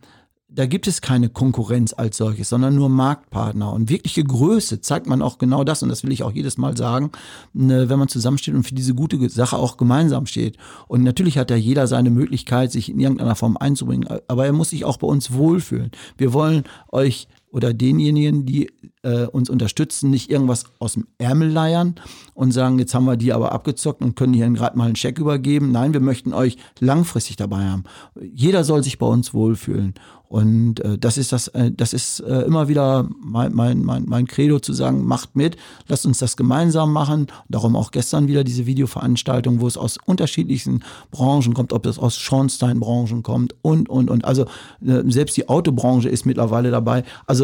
[0.49, 3.73] da gibt es keine Konkurrenz als solches, sondern nur Marktpartner.
[3.73, 6.77] Und wirkliche Größe zeigt man auch genau das, und das will ich auch jedes Mal
[6.77, 7.11] sagen,
[7.53, 10.57] ne, wenn man zusammensteht und für diese gute Sache auch gemeinsam steht.
[10.89, 14.71] Und natürlich hat ja jeder seine Möglichkeit, sich in irgendeiner Form einzubringen, aber er muss
[14.71, 15.91] sich auch bei uns wohlfühlen.
[16.17, 18.71] Wir wollen euch oder denjenigen, die
[19.03, 21.95] äh, uns unterstützen, nicht irgendwas aus dem Ärmel leiern
[22.35, 25.19] und sagen, jetzt haben wir die aber abgezockt und können hier gerade mal einen Scheck
[25.19, 25.71] übergeben.
[25.71, 27.85] Nein, wir möchten euch langfristig dabei haben.
[28.21, 29.95] Jeder soll sich bei uns wohlfühlen.
[30.29, 34.27] Und äh, das ist das, äh, das ist äh, immer wieder mein, mein, mein, mein
[34.27, 35.57] Credo zu sagen, macht mit,
[35.87, 37.29] lasst uns das gemeinsam machen.
[37.49, 40.83] Darum auch gestern wieder diese Videoveranstaltung, wo es aus unterschiedlichsten
[41.13, 44.25] Branchen kommt, ob es aus Schornsteinbranchen kommt und, und, und.
[44.25, 44.47] Also
[44.85, 47.05] äh, selbst die Autobranche ist mittlerweile dabei.
[47.27, 47.36] Also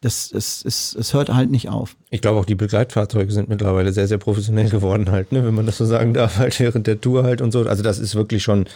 [0.00, 1.96] das, es, es, es hört halt nicht auf.
[2.10, 5.44] Ich glaube auch die Begleitfahrzeuge sind mittlerweile sehr, sehr professionell geworden halt, ne?
[5.44, 7.64] wenn man das so sagen darf, halt während der Tour halt und so.
[7.64, 8.66] Also das ist wirklich schon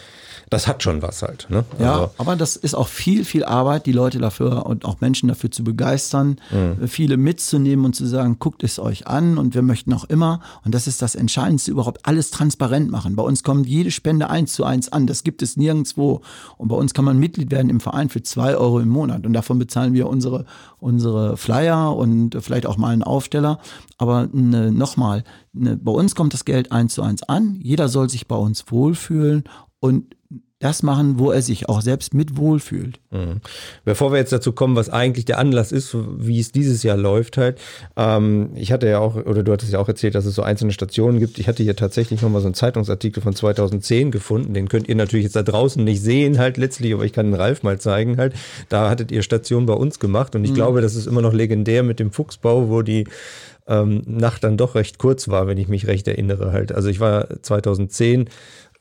[0.53, 1.47] das hat schon was halt.
[1.49, 1.65] Ne?
[1.79, 2.11] Ja, also.
[2.17, 5.63] aber das ist auch viel, viel Arbeit, die Leute dafür und auch Menschen dafür zu
[5.63, 6.87] begeistern, mhm.
[6.87, 10.75] viele mitzunehmen und zu sagen, guckt es euch an und wir möchten auch immer, und
[10.75, 13.15] das ist das Entscheidendste überhaupt, alles transparent machen.
[13.15, 16.21] Bei uns kommt jede Spende eins zu eins an, das gibt es nirgendwo.
[16.57, 19.33] Und bei uns kann man Mitglied werden im Verein für zwei Euro im Monat und
[19.33, 20.45] davon bezahlen wir unsere,
[20.77, 23.59] unsere Flyer und vielleicht auch mal einen Aufsteller.
[23.97, 28.09] Aber ne, nochmal, ne, bei uns kommt das Geld eins zu eins an, jeder soll
[28.09, 29.45] sich bei uns wohlfühlen
[29.79, 30.15] und
[30.63, 32.99] das machen, wo er sich auch selbst mit wohlfühlt.
[33.11, 33.41] Mhm.
[33.83, 37.37] Bevor wir jetzt dazu kommen, was eigentlich der Anlass ist, wie es dieses Jahr läuft
[37.37, 37.59] halt.
[37.97, 40.71] Ähm, ich hatte ja auch, oder du hattest ja auch erzählt, dass es so einzelne
[40.71, 41.37] Stationen gibt.
[41.37, 44.53] Ich hatte hier tatsächlich nochmal so einen Zeitungsartikel von 2010 gefunden.
[44.53, 47.35] Den könnt ihr natürlich jetzt da draußen nicht sehen halt letztlich, aber ich kann den
[47.35, 48.33] Ralf mal zeigen halt.
[48.69, 50.55] Da hattet ihr Station bei uns gemacht und ich mhm.
[50.55, 53.05] glaube, das ist immer noch legendär mit dem Fuchsbau, wo die
[53.67, 56.71] ähm, Nacht dann doch recht kurz war, wenn ich mich recht erinnere halt.
[56.71, 58.29] Also ich war 2010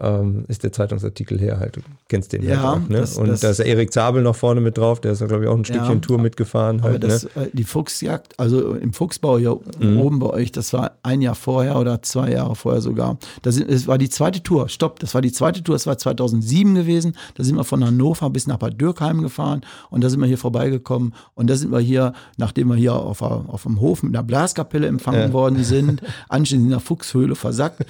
[0.03, 1.77] ähm, ist der Zeitungsartikel her halt.
[1.77, 2.99] Du kennst den ja, halt auch, ne?
[2.99, 5.45] Das, und das, da ist der Erik Zabel noch vorne mit drauf, der ist, glaube
[5.45, 6.83] ich, auch ein Stückchen ja, Tour mitgefahren.
[6.83, 7.51] Halt, das, ne?
[7.53, 10.01] Die Fuchsjagd, also im Fuchsbau hier mhm.
[10.01, 13.17] oben bei euch, das war ein Jahr vorher oder zwei Jahre vorher sogar.
[13.43, 16.75] Das, das war die zweite Tour, stopp, das war die zweite Tour, das war 2007
[16.75, 17.17] gewesen.
[17.37, 20.39] Da sind wir von Hannover bis nach Bad Dürkheim gefahren und da sind wir hier
[20.39, 24.25] vorbeigekommen und da sind wir hier, nachdem wir hier auf, auf dem Hof mit einer
[24.25, 25.33] Blaskapelle empfangen ja.
[25.33, 27.87] worden sind, anschließend in der Fuchshöhle versackt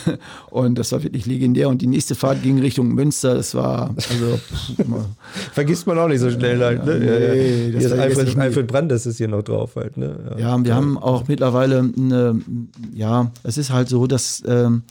[0.50, 1.68] und das war wirklich legendär legendär.
[1.68, 3.34] Und die nächste Fahrt ging Richtung Münster.
[3.34, 4.40] Das war, also.
[5.52, 6.92] Vergisst man auch nicht so schnell halt, ne?
[6.92, 10.16] Ja, nee, das Alfred, Alfred Brandes ist hier noch drauf halt, ne?
[10.32, 10.76] Ja, ja wir ja.
[10.76, 12.40] haben auch mittlerweile eine,
[12.92, 14.82] ja, es ist halt so, dass ähm,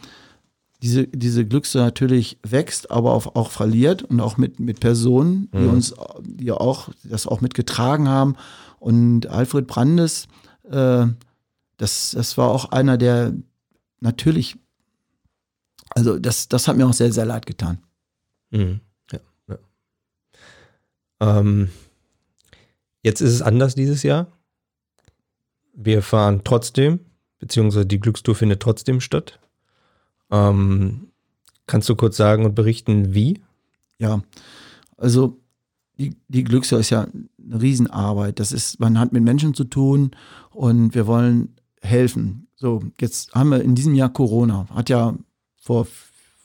[0.81, 5.59] diese, diese Glückste natürlich wächst, aber auch, auch verliert und auch mit, mit Personen, die
[5.59, 5.69] mhm.
[5.73, 8.35] uns, die auch das auch mitgetragen haben.
[8.79, 10.27] Und Alfred Brandes,
[10.69, 11.05] äh,
[11.77, 13.33] das, das war auch einer, der
[13.99, 14.57] natürlich
[15.95, 17.79] also das, das hat mir auch sehr, sehr leid getan.
[18.51, 18.81] Mhm.
[19.11, 19.57] Ja, ja.
[21.39, 21.69] Ähm,
[23.01, 24.27] jetzt ist es anders dieses Jahr.
[25.73, 26.99] Wir fahren trotzdem,
[27.39, 29.39] beziehungsweise die Glückstour findet trotzdem statt.
[30.29, 31.11] Ähm,
[31.65, 33.41] kannst du kurz sagen und berichten, wie?
[33.97, 34.21] Ja,
[34.97, 35.39] also
[35.97, 38.39] die, die Glückstour ist ja eine Riesenarbeit.
[38.39, 40.11] Das ist, man hat mit Menschen zu tun
[40.51, 42.47] und wir wollen helfen.
[42.55, 44.67] So, jetzt haben wir in diesem Jahr Corona.
[44.73, 45.15] Hat ja
[45.65, 45.87] vor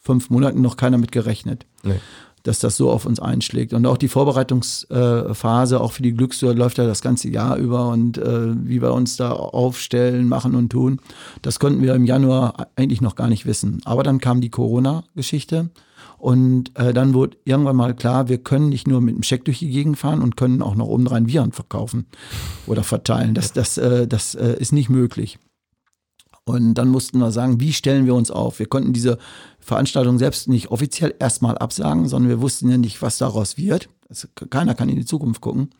[0.02, 1.66] fünf Monaten noch keiner mit gerechnet.
[1.83, 2.00] Nee.
[2.42, 3.74] Dass das so auf uns einschlägt.
[3.74, 8.16] Und auch die Vorbereitungsphase, auch für die Glückstour, läuft ja das ganze Jahr über und
[8.16, 11.00] äh, wie wir uns da aufstellen, machen und tun.
[11.42, 13.83] Das konnten wir im Januar eigentlich noch gar nicht wissen.
[13.85, 15.68] Aber dann kam die Corona-Geschichte.
[16.16, 19.59] Und äh, dann wurde irgendwann mal klar, wir können nicht nur mit dem Scheck durch
[19.59, 22.06] die Gegend fahren und können auch noch obendrein Viren verkaufen
[22.66, 23.35] oder verteilen.
[23.35, 25.38] Das, das, äh, das äh, ist nicht möglich.
[26.54, 28.58] Und dann mussten wir sagen, wie stellen wir uns auf?
[28.58, 29.18] Wir konnten diese
[29.70, 33.88] Veranstaltung selbst nicht offiziell erstmal absagen, sondern wir wussten ja nicht, was daraus wird.
[34.09, 35.70] Also keiner kann in die Zukunft gucken.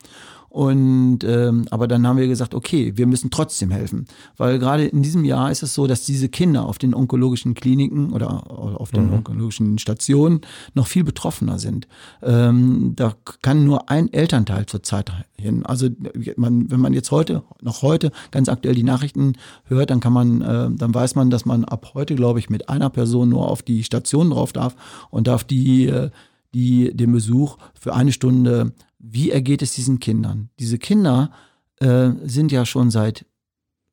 [0.51, 5.01] Und ähm, aber dann haben wir gesagt, okay, wir müssen trotzdem helfen, weil gerade in
[5.01, 9.07] diesem Jahr ist es so, dass diese Kinder auf den onkologischen Kliniken oder auf den
[9.07, 9.13] mhm.
[9.13, 10.41] onkologischen Stationen
[10.73, 11.87] noch viel betroffener sind.
[12.21, 15.65] Ähm, da kann nur ein Elternteil zurzeit hin.
[15.65, 15.87] Also
[16.35, 20.41] man, wenn man jetzt heute, noch heute ganz aktuell die Nachrichten hört, dann kann man,
[20.41, 23.63] äh, dann weiß man, dass man ab heute, glaube ich, mit einer Person nur auf
[23.63, 24.75] die Station drauf darf
[25.09, 26.09] und darf die äh,
[26.53, 30.49] die den Besuch für eine Stunde wie ergeht es diesen Kindern?
[30.59, 31.31] Diese Kinder
[31.79, 33.25] äh, sind ja schon seit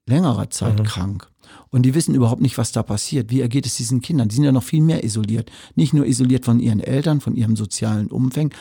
[0.07, 0.85] längerer Zeit mhm.
[0.85, 1.31] krank.
[1.71, 3.31] Und die wissen überhaupt nicht, was da passiert.
[3.31, 4.29] Wie ergeht es diesen Kindern?
[4.29, 5.51] Die sind ja noch viel mehr isoliert.
[5.75, 8.55] Nicht nur isoliert von ihren Eltern, von ihrem sozialen Umfeld,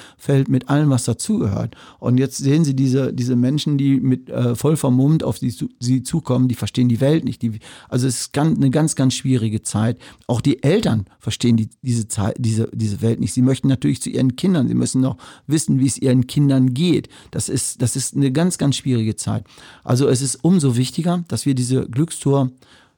[0.47, 1.75] mit allem, was dazugehört.
[1.99, 6.03] Und jetzt sehen sie diese, diese Menschen, die mit äh, voll vermummt auf sie, sie
[6.03, 7.41] zukommen, die verstehen die Welt nicht.
[7.41, 9.97] Die, also es ist ganz, eine ganz, ganz schwierige Zeit.
[10.27, 13.33] Auch die Eltern verstehen die, diese, Zeit, diese, diese Welt nicht.
[13.33, 15.17] Sie möchten natürlich zu ihren Kindern, sie müssen noch
[15.47, 17.09] wissen, wie es ihren Kindern geht.
[17.31, 19.45] Das ist, das ist eine ganz, ganz schwierige Zeit.
[19.83, 22.51] Also es ist umso wichtiger, dass wir diese Glückstour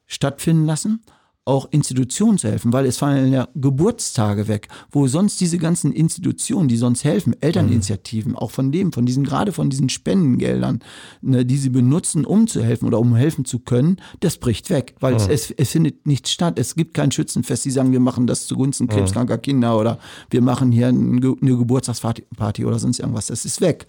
[0.10, 1.02] stattfinden lassen.
[1.50, 6.68] auch Institutionen zu helfen, weil es fallen ja Geburtstage weg, wo sonst diese ganzen Institutionen,
[6.68, 10.80] die sonst helfen, Elterninitiativen, auch von dem, von diesen, gerade von diesen Spendengeldern,
[11.22, 14.94] ne, die sie benutzen, um zu helfen oder um helfen zu können, das bricht weg,
[15.00, 16.60] weil es, es, es findet nichts statt.
[16.60, 19.98] Es gibt kein Schützenfest, die sagen, wir machen das zugunsten krebskranker Kinder oder
[20.30, 23.28] wir machen hier eine Geburtstagsparty oder sonst irgendwas.
[23.28, 23.88] Das ist weg.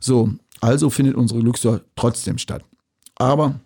[0.00, 2.64] So, also findet unsere Glückstor trotzdem statt.
[3.16, 3.60] Aber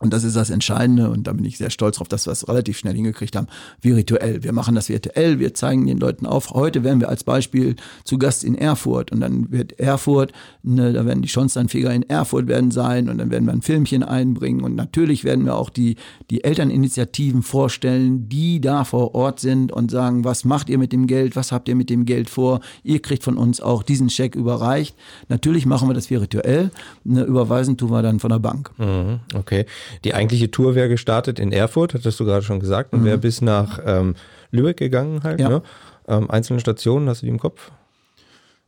[0.00, 2.48] und das ist das Entscheidende und da bin ich sehr stolz drauf, dass wir es
[2.48, 3.48] relativ schnell hingekriegt haben.
[3.82, 4.42] Virtuell.
[4.42, 6.50] Wir machen das virtuell, wir zeigen den Leuten auf.
[6.50, 10.32] Heute werden wir als Beispiel zu Gast in Erfurt und dann wird Erfurt,
[10.62, 14.02] ne, da werden die Schornsteinfeger in Erfurt werden sein und dann werden wir ein Filmchen
[14.02, 15.96] einbringen und natürlich werden wir auch die,
[16.30, 21.06] die Elterninitiativen vorstellen, die da vor Ort sind und sagen, was macht ihr mit dem
[21.08, 22.60] Geld, was habt ihr mit dem Geld vor?
[22.82, 24.96] Ihr kriegt von uns auch diesen Scheck überreicht.
[25.28, 26.70] Natürlich machen wir das virtuell,
[27.04, 28.70] ne, überweisen tun wir dann von der Bank.
[28.78, 29.66] Mhm, okay.
[30.04, 33.40] Die eigentliche Tour wäre gestartet in Erfurt, hattest du gerade schon gesagt, und wäre bis
[33.40, 34.14] nach ähm,
[34.50, 35.40] Lübeck gegangen halt.
[35.40, 35.48] Ja.
[35.48, 35.62] Ne?
[36.08, 37.70] Ähm, einzelne Stationen, hast du die im Kopf?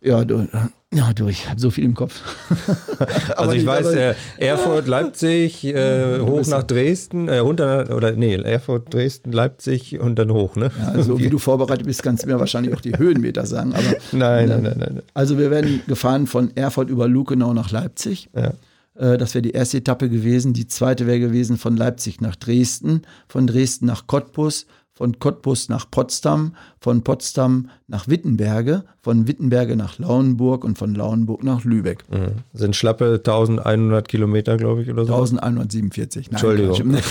[0.04, 0.48] Ja, du,
[0.92, 2.20] ja, du ich habe so viel im Kopf.
[3.36, 8.92] Also ich weiß, äh, Erfurt, Leipzig, äh, hoch nach Dresden, äh, runter, oder nee, Erfurt,
[8.94, 10.70] Dresden, Leipzig und dann hoch, ne?
[10.78, 13.72] Ja, also wie du vorbereitet bist, kannst du mir wahrscheinlich auch die Höhenmeter sagen.
[13.74, 13.82] Aber,
[14.12, 15.02] Nein, nein, nein, nein.
[15.14, 18.28] Also wir werden gefahren von Erfurt über Lukenau nach Leipzig.
[18.36, 18.52] Ja.
[18.94, 20.52] Äh, Das wäre die erste Etappe gewesen.
[20.52, 25.90] Die zweite wäre gewesen von Leipzig nach Dresden, von Dresden nach Cottbus, von Cottbus nach
[25.90, 32.04] Potsdam, von Potsdam nach Wittenberge, von Wittenberge nach Lauenburg und von Lauenburg nach Lübeck.
[32.10, 32.42] Mhm.
[32.52, 35.14] Sind schlappe 1100 Kilometer, glaube ich, oder so.
[35.14, 36.30] 1147.
[36.30, 36.98] Nein, Entschuldigung.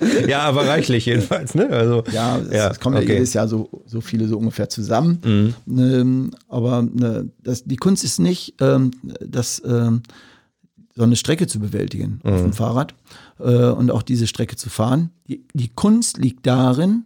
[0.28, 1.68] Ja, aber reichlich jedenfalls, ne?
[1.70, 3.14] Also, Ja, es, Ja, kommen ja okay.
[3.14, 5.54] jedes Jahr so, so viele so ungefähr zusammen.
[5.68, 10.02] Ähm, aber ne, das, die Kunst ist nicht, ähm, das, ähm,
[10.96, 12.94] so eine Strecke zu bewältigen auf dem Fahrrad
[13.40, 15.10] äh, und auch diese Strecke zu fahren.
[15.28, 17.04] Die, die Kunst liegt darin,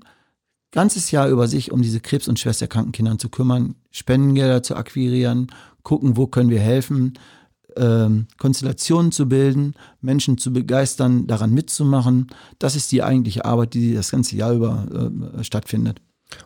[0.72, 5.46] ganzes Jahr über sich um diese Krebs- und schwersterkranken Kindern zu kümmern, Spendengelder zu akquirieren,
[5.83, 7.14] gucken, wo können wir helfen,
[7.79, 12.29] ähm, Konstellationen zu bilden, Menschen zu begeistern, daran mitzumachen.
[12.59, 14.87] Das ist die eigentliche Arbeit, die das ganze Jahr über
[15.38, 16.01] äh, stattfindet.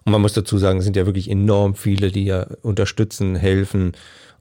[0.04, 3.92] Und man muss dazu sagen, es sind ja wirklich enorm viele, die ja unterstützen, helfen,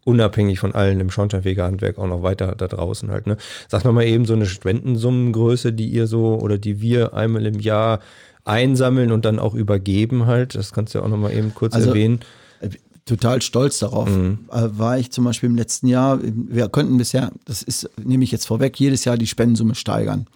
[0.03, 3.27] unabhängig von allen im Schornsteinfegerhandwerk auch noch weiter da draußen halt.
[3.27, 3.37] Ne?
[3.67, 7.59] Sag noch mal eben so eine Spendensummengröße, die ihr so oder die wir einmal im
[7.59, 7.99] Jahr
[8.43, 10.55] einsammeln und dann auch übergeben halt.
[10.55, 12.19] Das kannst du ja auch noch mal eben kurz Also, erwähnen.
[13.05, 14.07] Total stolz darauf.
[14.07, 18.31] Äh, War ich zum Beispiel im letzten Jahr, wir könnten bisher, das ist, nehme ich
[18.31, 20.27] jetzt vorweg, jedes Jahr die Spendensumme steigern.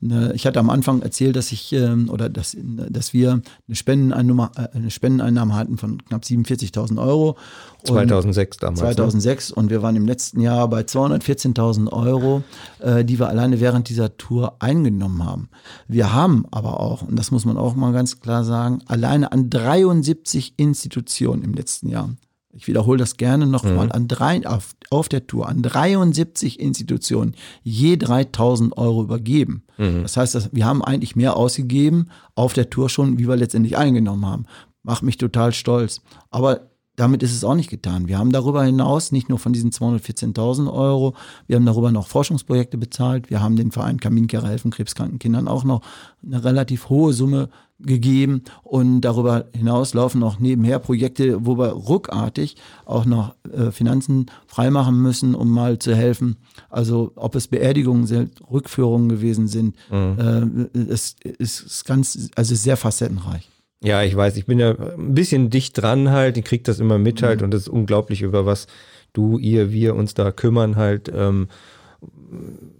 [0.00, 4.50] Ne, Ich hatte am Anfang erzählt, dass ich ähm, oder dass, dass wir eine Spendeneinnahme,
[4.56, 7.36] äh, eine Spendeneinnahme hatten von knapp 47.000 Euro.
[7.82, 8.80] Und 2006 damals.
[8.80, 8.86] Ne?
[8.94, 12.42] 2006 und wir waren im letzten Jahr bei 214.000 Euro,
[12.80, 15.48] äh, die wir alleine während dieser Tour eingenommen haben.
[15.88, 19.50] Wir haben aber auch, und das muss man auch mal ganz klar sagen, alleine an
[19.50, 22.10] 73 Institutionen im letzten Jahr.
[22.56, 27.96] Ich wiederhole das gerne nochmal, an drei, auf, auf der Tour, an 73 Institutionen je
[27.96, 29.64] 3000 Euro übergeben.
[30.02, 33.76] Das heißt, dass wir haben eigentlich mehr ausgegeben auf der Tour schon, wie wir letztendlich
[33.76, 34.46] eingenommen haben.
[34.84, 36.00] Macht mich total stolz.
[36.30, 38.08] Aber damit ist es auch nicht getan.
[38.08, 41.14] Wir haben darüber hinaus nicht nur von diesen 214.000 Euro,
[41.46, 43.30] wir haben darüber noch Forschungsprojekte bezahlt.
[43.30, 45.82] Wir haben den Verein Kaminkehrer helfen krebskranken Kindern auch noch
[46.24, 47.48] eine relativ hohe Summe
[47.80, 48.42] gegeben.
[48.62, 55.00] Und darüber hinaus laufen noch nebenher Projekte, wo wir ruckartig auch noch äh, Finanzen freimachen
[55.00, 56.36] müssen, um mal zu helfen.
[56.70, 60.42] Also ob es Beerdigungen sind, Rückführungen gewesen sind, äh,
[60.88, 63.48] es ist ganz, also sehr facettenreich.
[63.84, 66.98] Ja, ich weiß, ich bin ja ein bisschen dicht dran halt, ich krieg das immer
[66.98, 67.44] mit halt Mhm.
[67.44, 68.66] und das ist unglaublich, über was
[69.12, 71.48] du, ihr, wir uns da kümmern halt, ähm,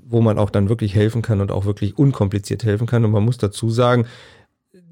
[0.07, 3.05] wo man auch dann wirklich helfen kann und auch wirklich unkompliziert helfen kann.
[3.05, 4.07] Und man muss dazu sagen,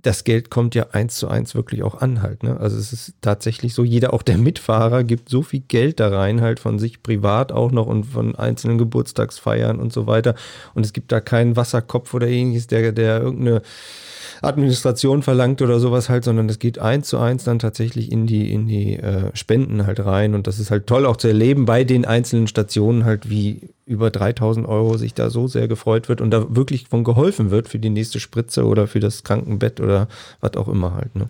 [0.03, 2.43] das Geld kommt ja eins zu eins wirklich auch an halt.
[2.43, 2.59] Ne?
[2.59, 6.41] Also es ist tatsächlich so, jeder, auch der Mitfahrer, gibt so viel Geld da rein
[6.41, 10.35] halt von sich privat auch noch und von einzelnen Geburtstagsfeiern und so weiter.
[10.75, 13.63] Und es gibt da keinen Wasserkopf oder ähnliches, der, der irgendeine
[14.43, 18.53] Administration verlangt oder sowas halt, sondern das geht eins zu eins dann tatsächlich in die,
[18.53, 20.35] in die äh, Spenden halt rein.
[20.35, 24.11] Und das ist halt toll auch zu erleben bei den einzelnen Stationen halt, wie über
[24.11, 27.79] 3000 Euro sich da so sehr gefreut wird und da wirklich von geholfen wird für
[27.79, 30.09] die nächste Spritze oder für das Krankenbett oder
[30.41, 31.15] was auch immer halt.
[31.15, 31.29] Ne?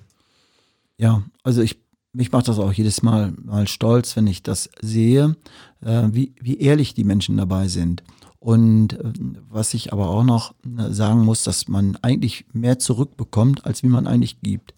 [0.96, 1.78] Ja, also ich,
[2.12, 5.36] mich macht das auch jedes Mal mal stolz, wenn ich das sehe,
[5.84, 8.02] äh, wie, wie ehrlich die Menschen dabei sind.
[8.42, 9.12] Und äh,
[9.48, 13.88] was ich aber auch noch äh, sagen muss, dass man eigentlich mehr zurückbekommt, als wie
[13.88, 14.74] man eigentlich gibt.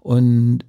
[0.00, 0.66] Und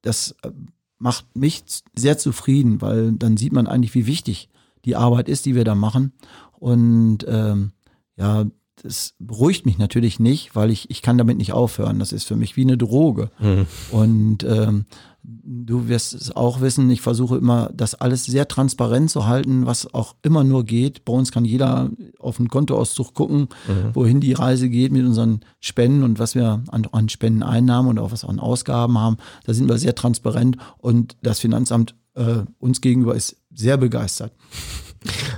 [0.00, 0.50] das äh,
[0.98, 1.62] macht mich
[1.94, 4.48] sehr zufrieden, weil dann sieht man eigentlich, wie wichtig
[4.86, 6.12] die Arbeit ist, die wir da machen.
[6.58, 7.72] Und ähm,
[8.16, 8.46] ja,
[8.82, 11.98] das beruhigt mich natürlich nicht, weil ich, ich kann damit nicht aufhören.
[11.98, 13.30] Das ist für mich wie eine Droge.
[13.38, 13.66] Mhm.
[13.90, 14.86] Und ähm,
[15.22, 19.92] du wirst es auch wissen, ich versuche immer, das alles sehr transparent zu halten, was
[19.94, 21.04] auch immer nur geht.
[21.04, 23.94] Bei uns kann jeder auf den Kontoauszug gucken, mhm.
[23.94, 28.12] wohin die Reise geht mit unseren Spenden und was wir an, an Spendeneinnahmen und auch
[28.12, 29.16] was an Ausgaben haben.
[29.44, 34.32] Da sind wir sehr transparent und das Finanzamt äh, uns gegenüber ist sehr begeistert.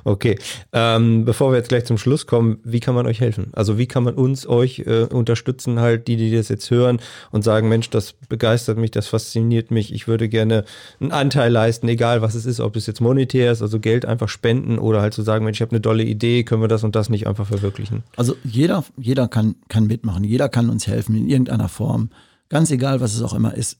[0.05, 0.39] Okay,
[0.73, 3.49] ähm, bevor wir jetzt gleich zum Schluss kommen, wie kann man euch helfen?
[3.53, 7.01] Also wie kann man uns, euch äh, unterstützen, halt die, die das jetzt hören
[7.33, 10.65] und sagen, Mensch, das begeistert mich, das fasziniert mich, ich würde gerne
[11.01, 14.29] einen Anteil leisten, egal was es ist, ob es jetzt monetär ist, also Geld einfach
[14.29, 16.85] spenden oder halt zu so sagen, Mensch, ich habe eine tolle Idee, können wir das
[16.85, 18.05] und das nicht einfach verwirklichen?
[18.17, 22.11] Also jeder, jeder kann, kann mitmachen, jeder kann uns helfen in irgendeiner Form.
[22.49, 23.79] Ganz egal, was es auch immer ist.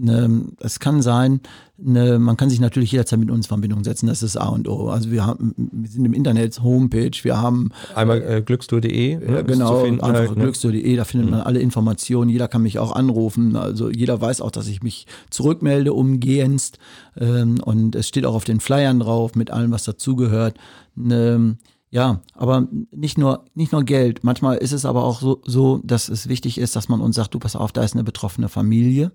[0.00, 1.40] Ne, es kann sein,
[1.76, 4.68] ne, man kann sich natürlich jederzeit mit uns in Verbindung setzen, das ist A und
[4.68, 4.90] O.
[4.90, 9.82] Also wir haben, wir sind im Internet, Homepage, wir haben einmal äh, glückstour.de, ne, genau,
[9.84, 10.42] einfach halt, ne?
[10.44, 11.36] glückstour.de, da findet mhm.
[11.36, 15.06] man alle Informationen, jeder kann mich auch anrufen, also jeder weiß auch, dass ich mich
[15.30, 16.78] zurückmelde umgehendst
[17.18, 20.56] ähm, und es steht auch auf den Flyern drauf mit allem, was dazugehört.
[20.94, 21.56] Ne,
[21.90, 24.22] ja, aber nicht nur, nicht nur Geld.
[24.22, 27.34] Manchmal ist es aber auch so, so, dass es wichtig ist, dass man uns sagt,
[27.34, 29.12] du pass auf, da ist eine betroffene Familie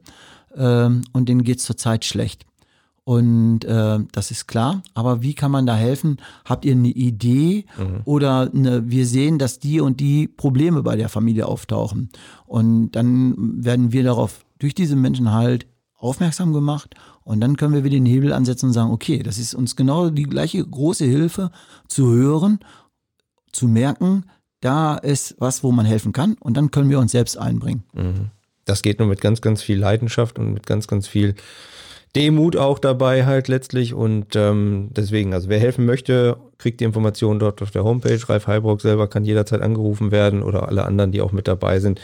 [0.56, 2.46] ähm, und denen geht es zurzeit schlecht.
[3.06, 6.18] Und äh, das ist klar, aber wie kann man da helfen?
[6.46, 8.02] Habt ihr eine Idee mhm.
[8.06, 12.10] oder eine, wir sehen, dass die und die Probleme bei der Familie auftauchen?
[12.46, 15.68] Und dann werden wir darauf durch diese Menschen halt
[16.04, 19.54] aufmerksam gemacht und dann können wir wieder den Hebel ansetzen und sagen, okay, das ist
[19.56, 21.52] uns genau die gleiche große Hilfe
[21.88, 22.60] zu hören,
[23.52, 24.26] zu merken,
[24.62, 27.84] da ist was, wo man helfen kann und dann können wir uns selbst einbringen.
[27.94, 28.32] Mhm
[28.66, 31.36] das geht nur mit ganz, ganz viel Leidenschaft und mit ganz, ganz viel
[32.16, 37.40] Demut auch dabei halt letztlich und ähm, deswegen, also wer helfen möchte, kriegt die Informationen
[37.40, 38.20] dort auf der Homepage.
[38.30, 42.00] Ralf Heilbrock selber kann jederzeit angerufen werden oder alle anderen, die auch mit dabei sind,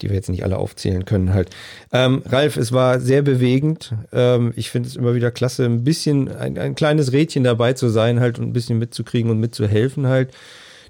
[0.00, 1.50] die wir jetzt nicht alle aufzählen können halt.
[1.92, 3.94] Ähm, Ralf, es war sehr bewegend.
[4.12, 7.88] Ähm, ich finde es immer wieder klasse, ein bisschen ein, ein kleines Rädchen dabei zu
[7.88, 10.34] sein halt und ein bisschen mitzukriegen und mitzuhelfen halt.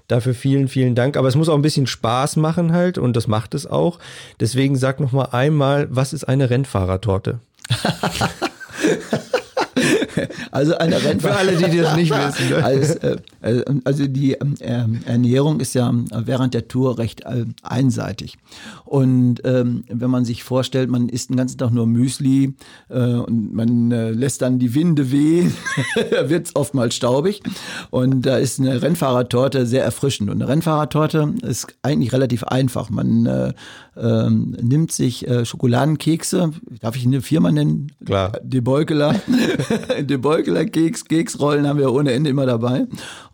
[0.07, 1.15] Dafür vielen, vielen Dank.
[1.15, 3.99] Aber es muss auch ein bisschen Spaß machen halt und das macht es auch.
[4.39, 7.39] Deswegen sag noch mal einmal, was ist eine Rennfahrertorte?
[10.51, 11.33] Also eine Rennfahrer.
[11.33, 12.49] Für alle, die das nicht wissen.
[12.49, 12.63] Ne?
[12.63, 12.93] Also,
[13.41, 18.37] äh, also, die äh, Ernährung ist ja während der Tour recht äh, einseitig.
[18.85, 22.53] Und ähm, wenn man sich vorstellt, man isst den ganzen Tag nur Müsli
[22.89, 25.53] äh, und man äh, lässt dann die Winde wehen,
[26.25, 27.41] wird es oftmals staubig.
[27.89, 30.29] Und da ist eine Rennfahrertorte sehr erfrischend.
[30.29, 32.89] Und eine Rennfahrertorte ist eigentlich relativ einfach.
[32.89, 33.53] Man äh,
[33.95, 37.91] ähm, nimmt sich äh, Schokoladenkekse, darf ich eine Firma nennen?
[38.05, 38.39] Klar.
[38.43, 39.15] De Beukeler.
[40.01, 42.87] De Beukeler Keks, Keksrollen haben wir ohne Ende immer dabei.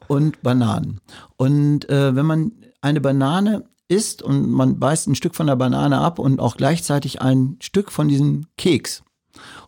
[0.08, 1.00] Und Bananen.
[1.38, 2.52] Und äh, wenn man
[2.82, 7.22] eine Banane isst und man beißt ein Stück von der Banane ab und auch gleichzeitig
[7.22, 9.04] ein Stück von diesem Keks.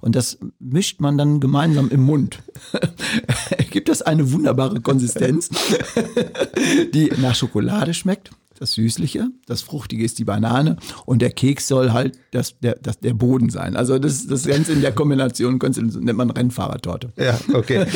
[0.02, 2.40] Und das mischt man dann gemeinsam im Mund.
[3.70, 5.50] Gibt das eine wunderbare Konsistenz,
[6.94, 8.32] die nach Schokolade schmeckt
[8.62, 13.00] das Süßliche, das Fruchtige ist die Banane und der Keks soll halt das, der, das,
[13.00, 13.76] der Boden sein.
[13.76, 17.10] Also das, das Ganze in der Kombination nennt man Rennfahrertorte.
[17.18, 17.88] Ja, okay.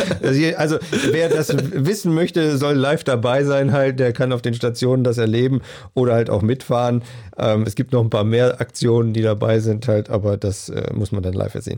[0.57, 0.78] Also
[1.11, 5.20] wer das wissen möchte, soll live dabei sein halt, der kann auf den Stationen das
[5.20, 5.61] erleben
[5.93, 7.03] oder halt auch mitfahren.
[7.38, 10.91] Ähm, es gibt noch ein paar mehr Aktionen, die dabei sind halt, aber das äh,
[10.95, 11.78] muss man dann live sehen.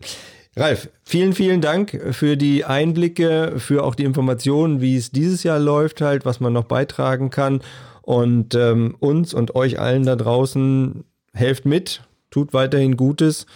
[0.56, 5.60] Ralf, vielen, vielen Dank für die Einblicke, für auch die Informationen, wie es dieses Jahr
[5.60, 7.60] läuft, halt, was man noch beitragen kann.
[8.08, 11.04] Und ähm, uns und euch allen da draußen
[11.34, 13.48] helft mit, tut weiterhin Gutes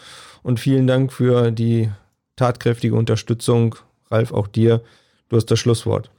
[0.43, 1.89] und vielen Dank für die
[2.35, 3.75] tatkräftige Unterstützung.
[4.09, 4.81] Ralf, auch dir.
[5.29, 6.11] Du hast das Schlusswort.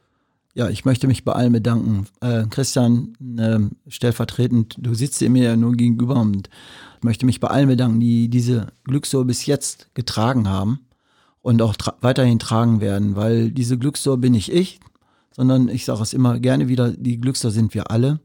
[0.55, 2.07] Ja, ich möchte mich bei allen bedanken.
[2.22, 3.59] Äh, Christian, äh,
[3.91, 6.49] stellvertretend, du sitzt mir ja nur gegenüber und
[7.03, 10.87] möchte mich bei allen bedanken, die diese Glückstor bis jetzt getragen haben
[11.43, 14.80] und auch tra weiterhin tragen werden, weil diese Glückstor bin nicht ich,
[15.33, 18.20] sondern ich sage es immer gerne wieder, die Glückster sind wir alle.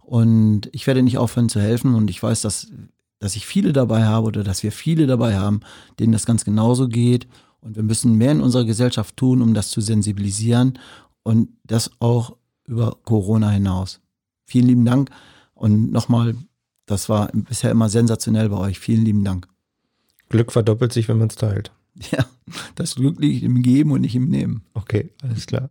[0.00, 2.72] Und ich werde nicht aufhören zu helfen und ich weiß, dass,
[3.20, 5.60] dass ich viele dabei habe oder dass wir viele dabei haben,
[5.98, 7.28] denen das ganz genauso geht.
[7.60, 10.78] Und wir müssen mehr in unserer Gesellschaft tun, um das zu sensibilisieren
[11.22, 12.36] und das auch
[12.66, 14.00] über Corona hinaus.
[14.46, 15.10] Vielen lieben Dank
[15.54, 16.34] und nochmal,
[16.86, 18.78] das war bisher immer sensationell bei euch.
[18.80, 19.46] Vielen lieben Dank.
[20.28, 21.72] Glück verdoppelt sich, wenn man es teilt.
[22.12, 22.24] Ja,
[22.76, 24.62] das Glück liegt im Geben und nicht im Nehmen.
[24.74, 25.70] Okay, alles klar.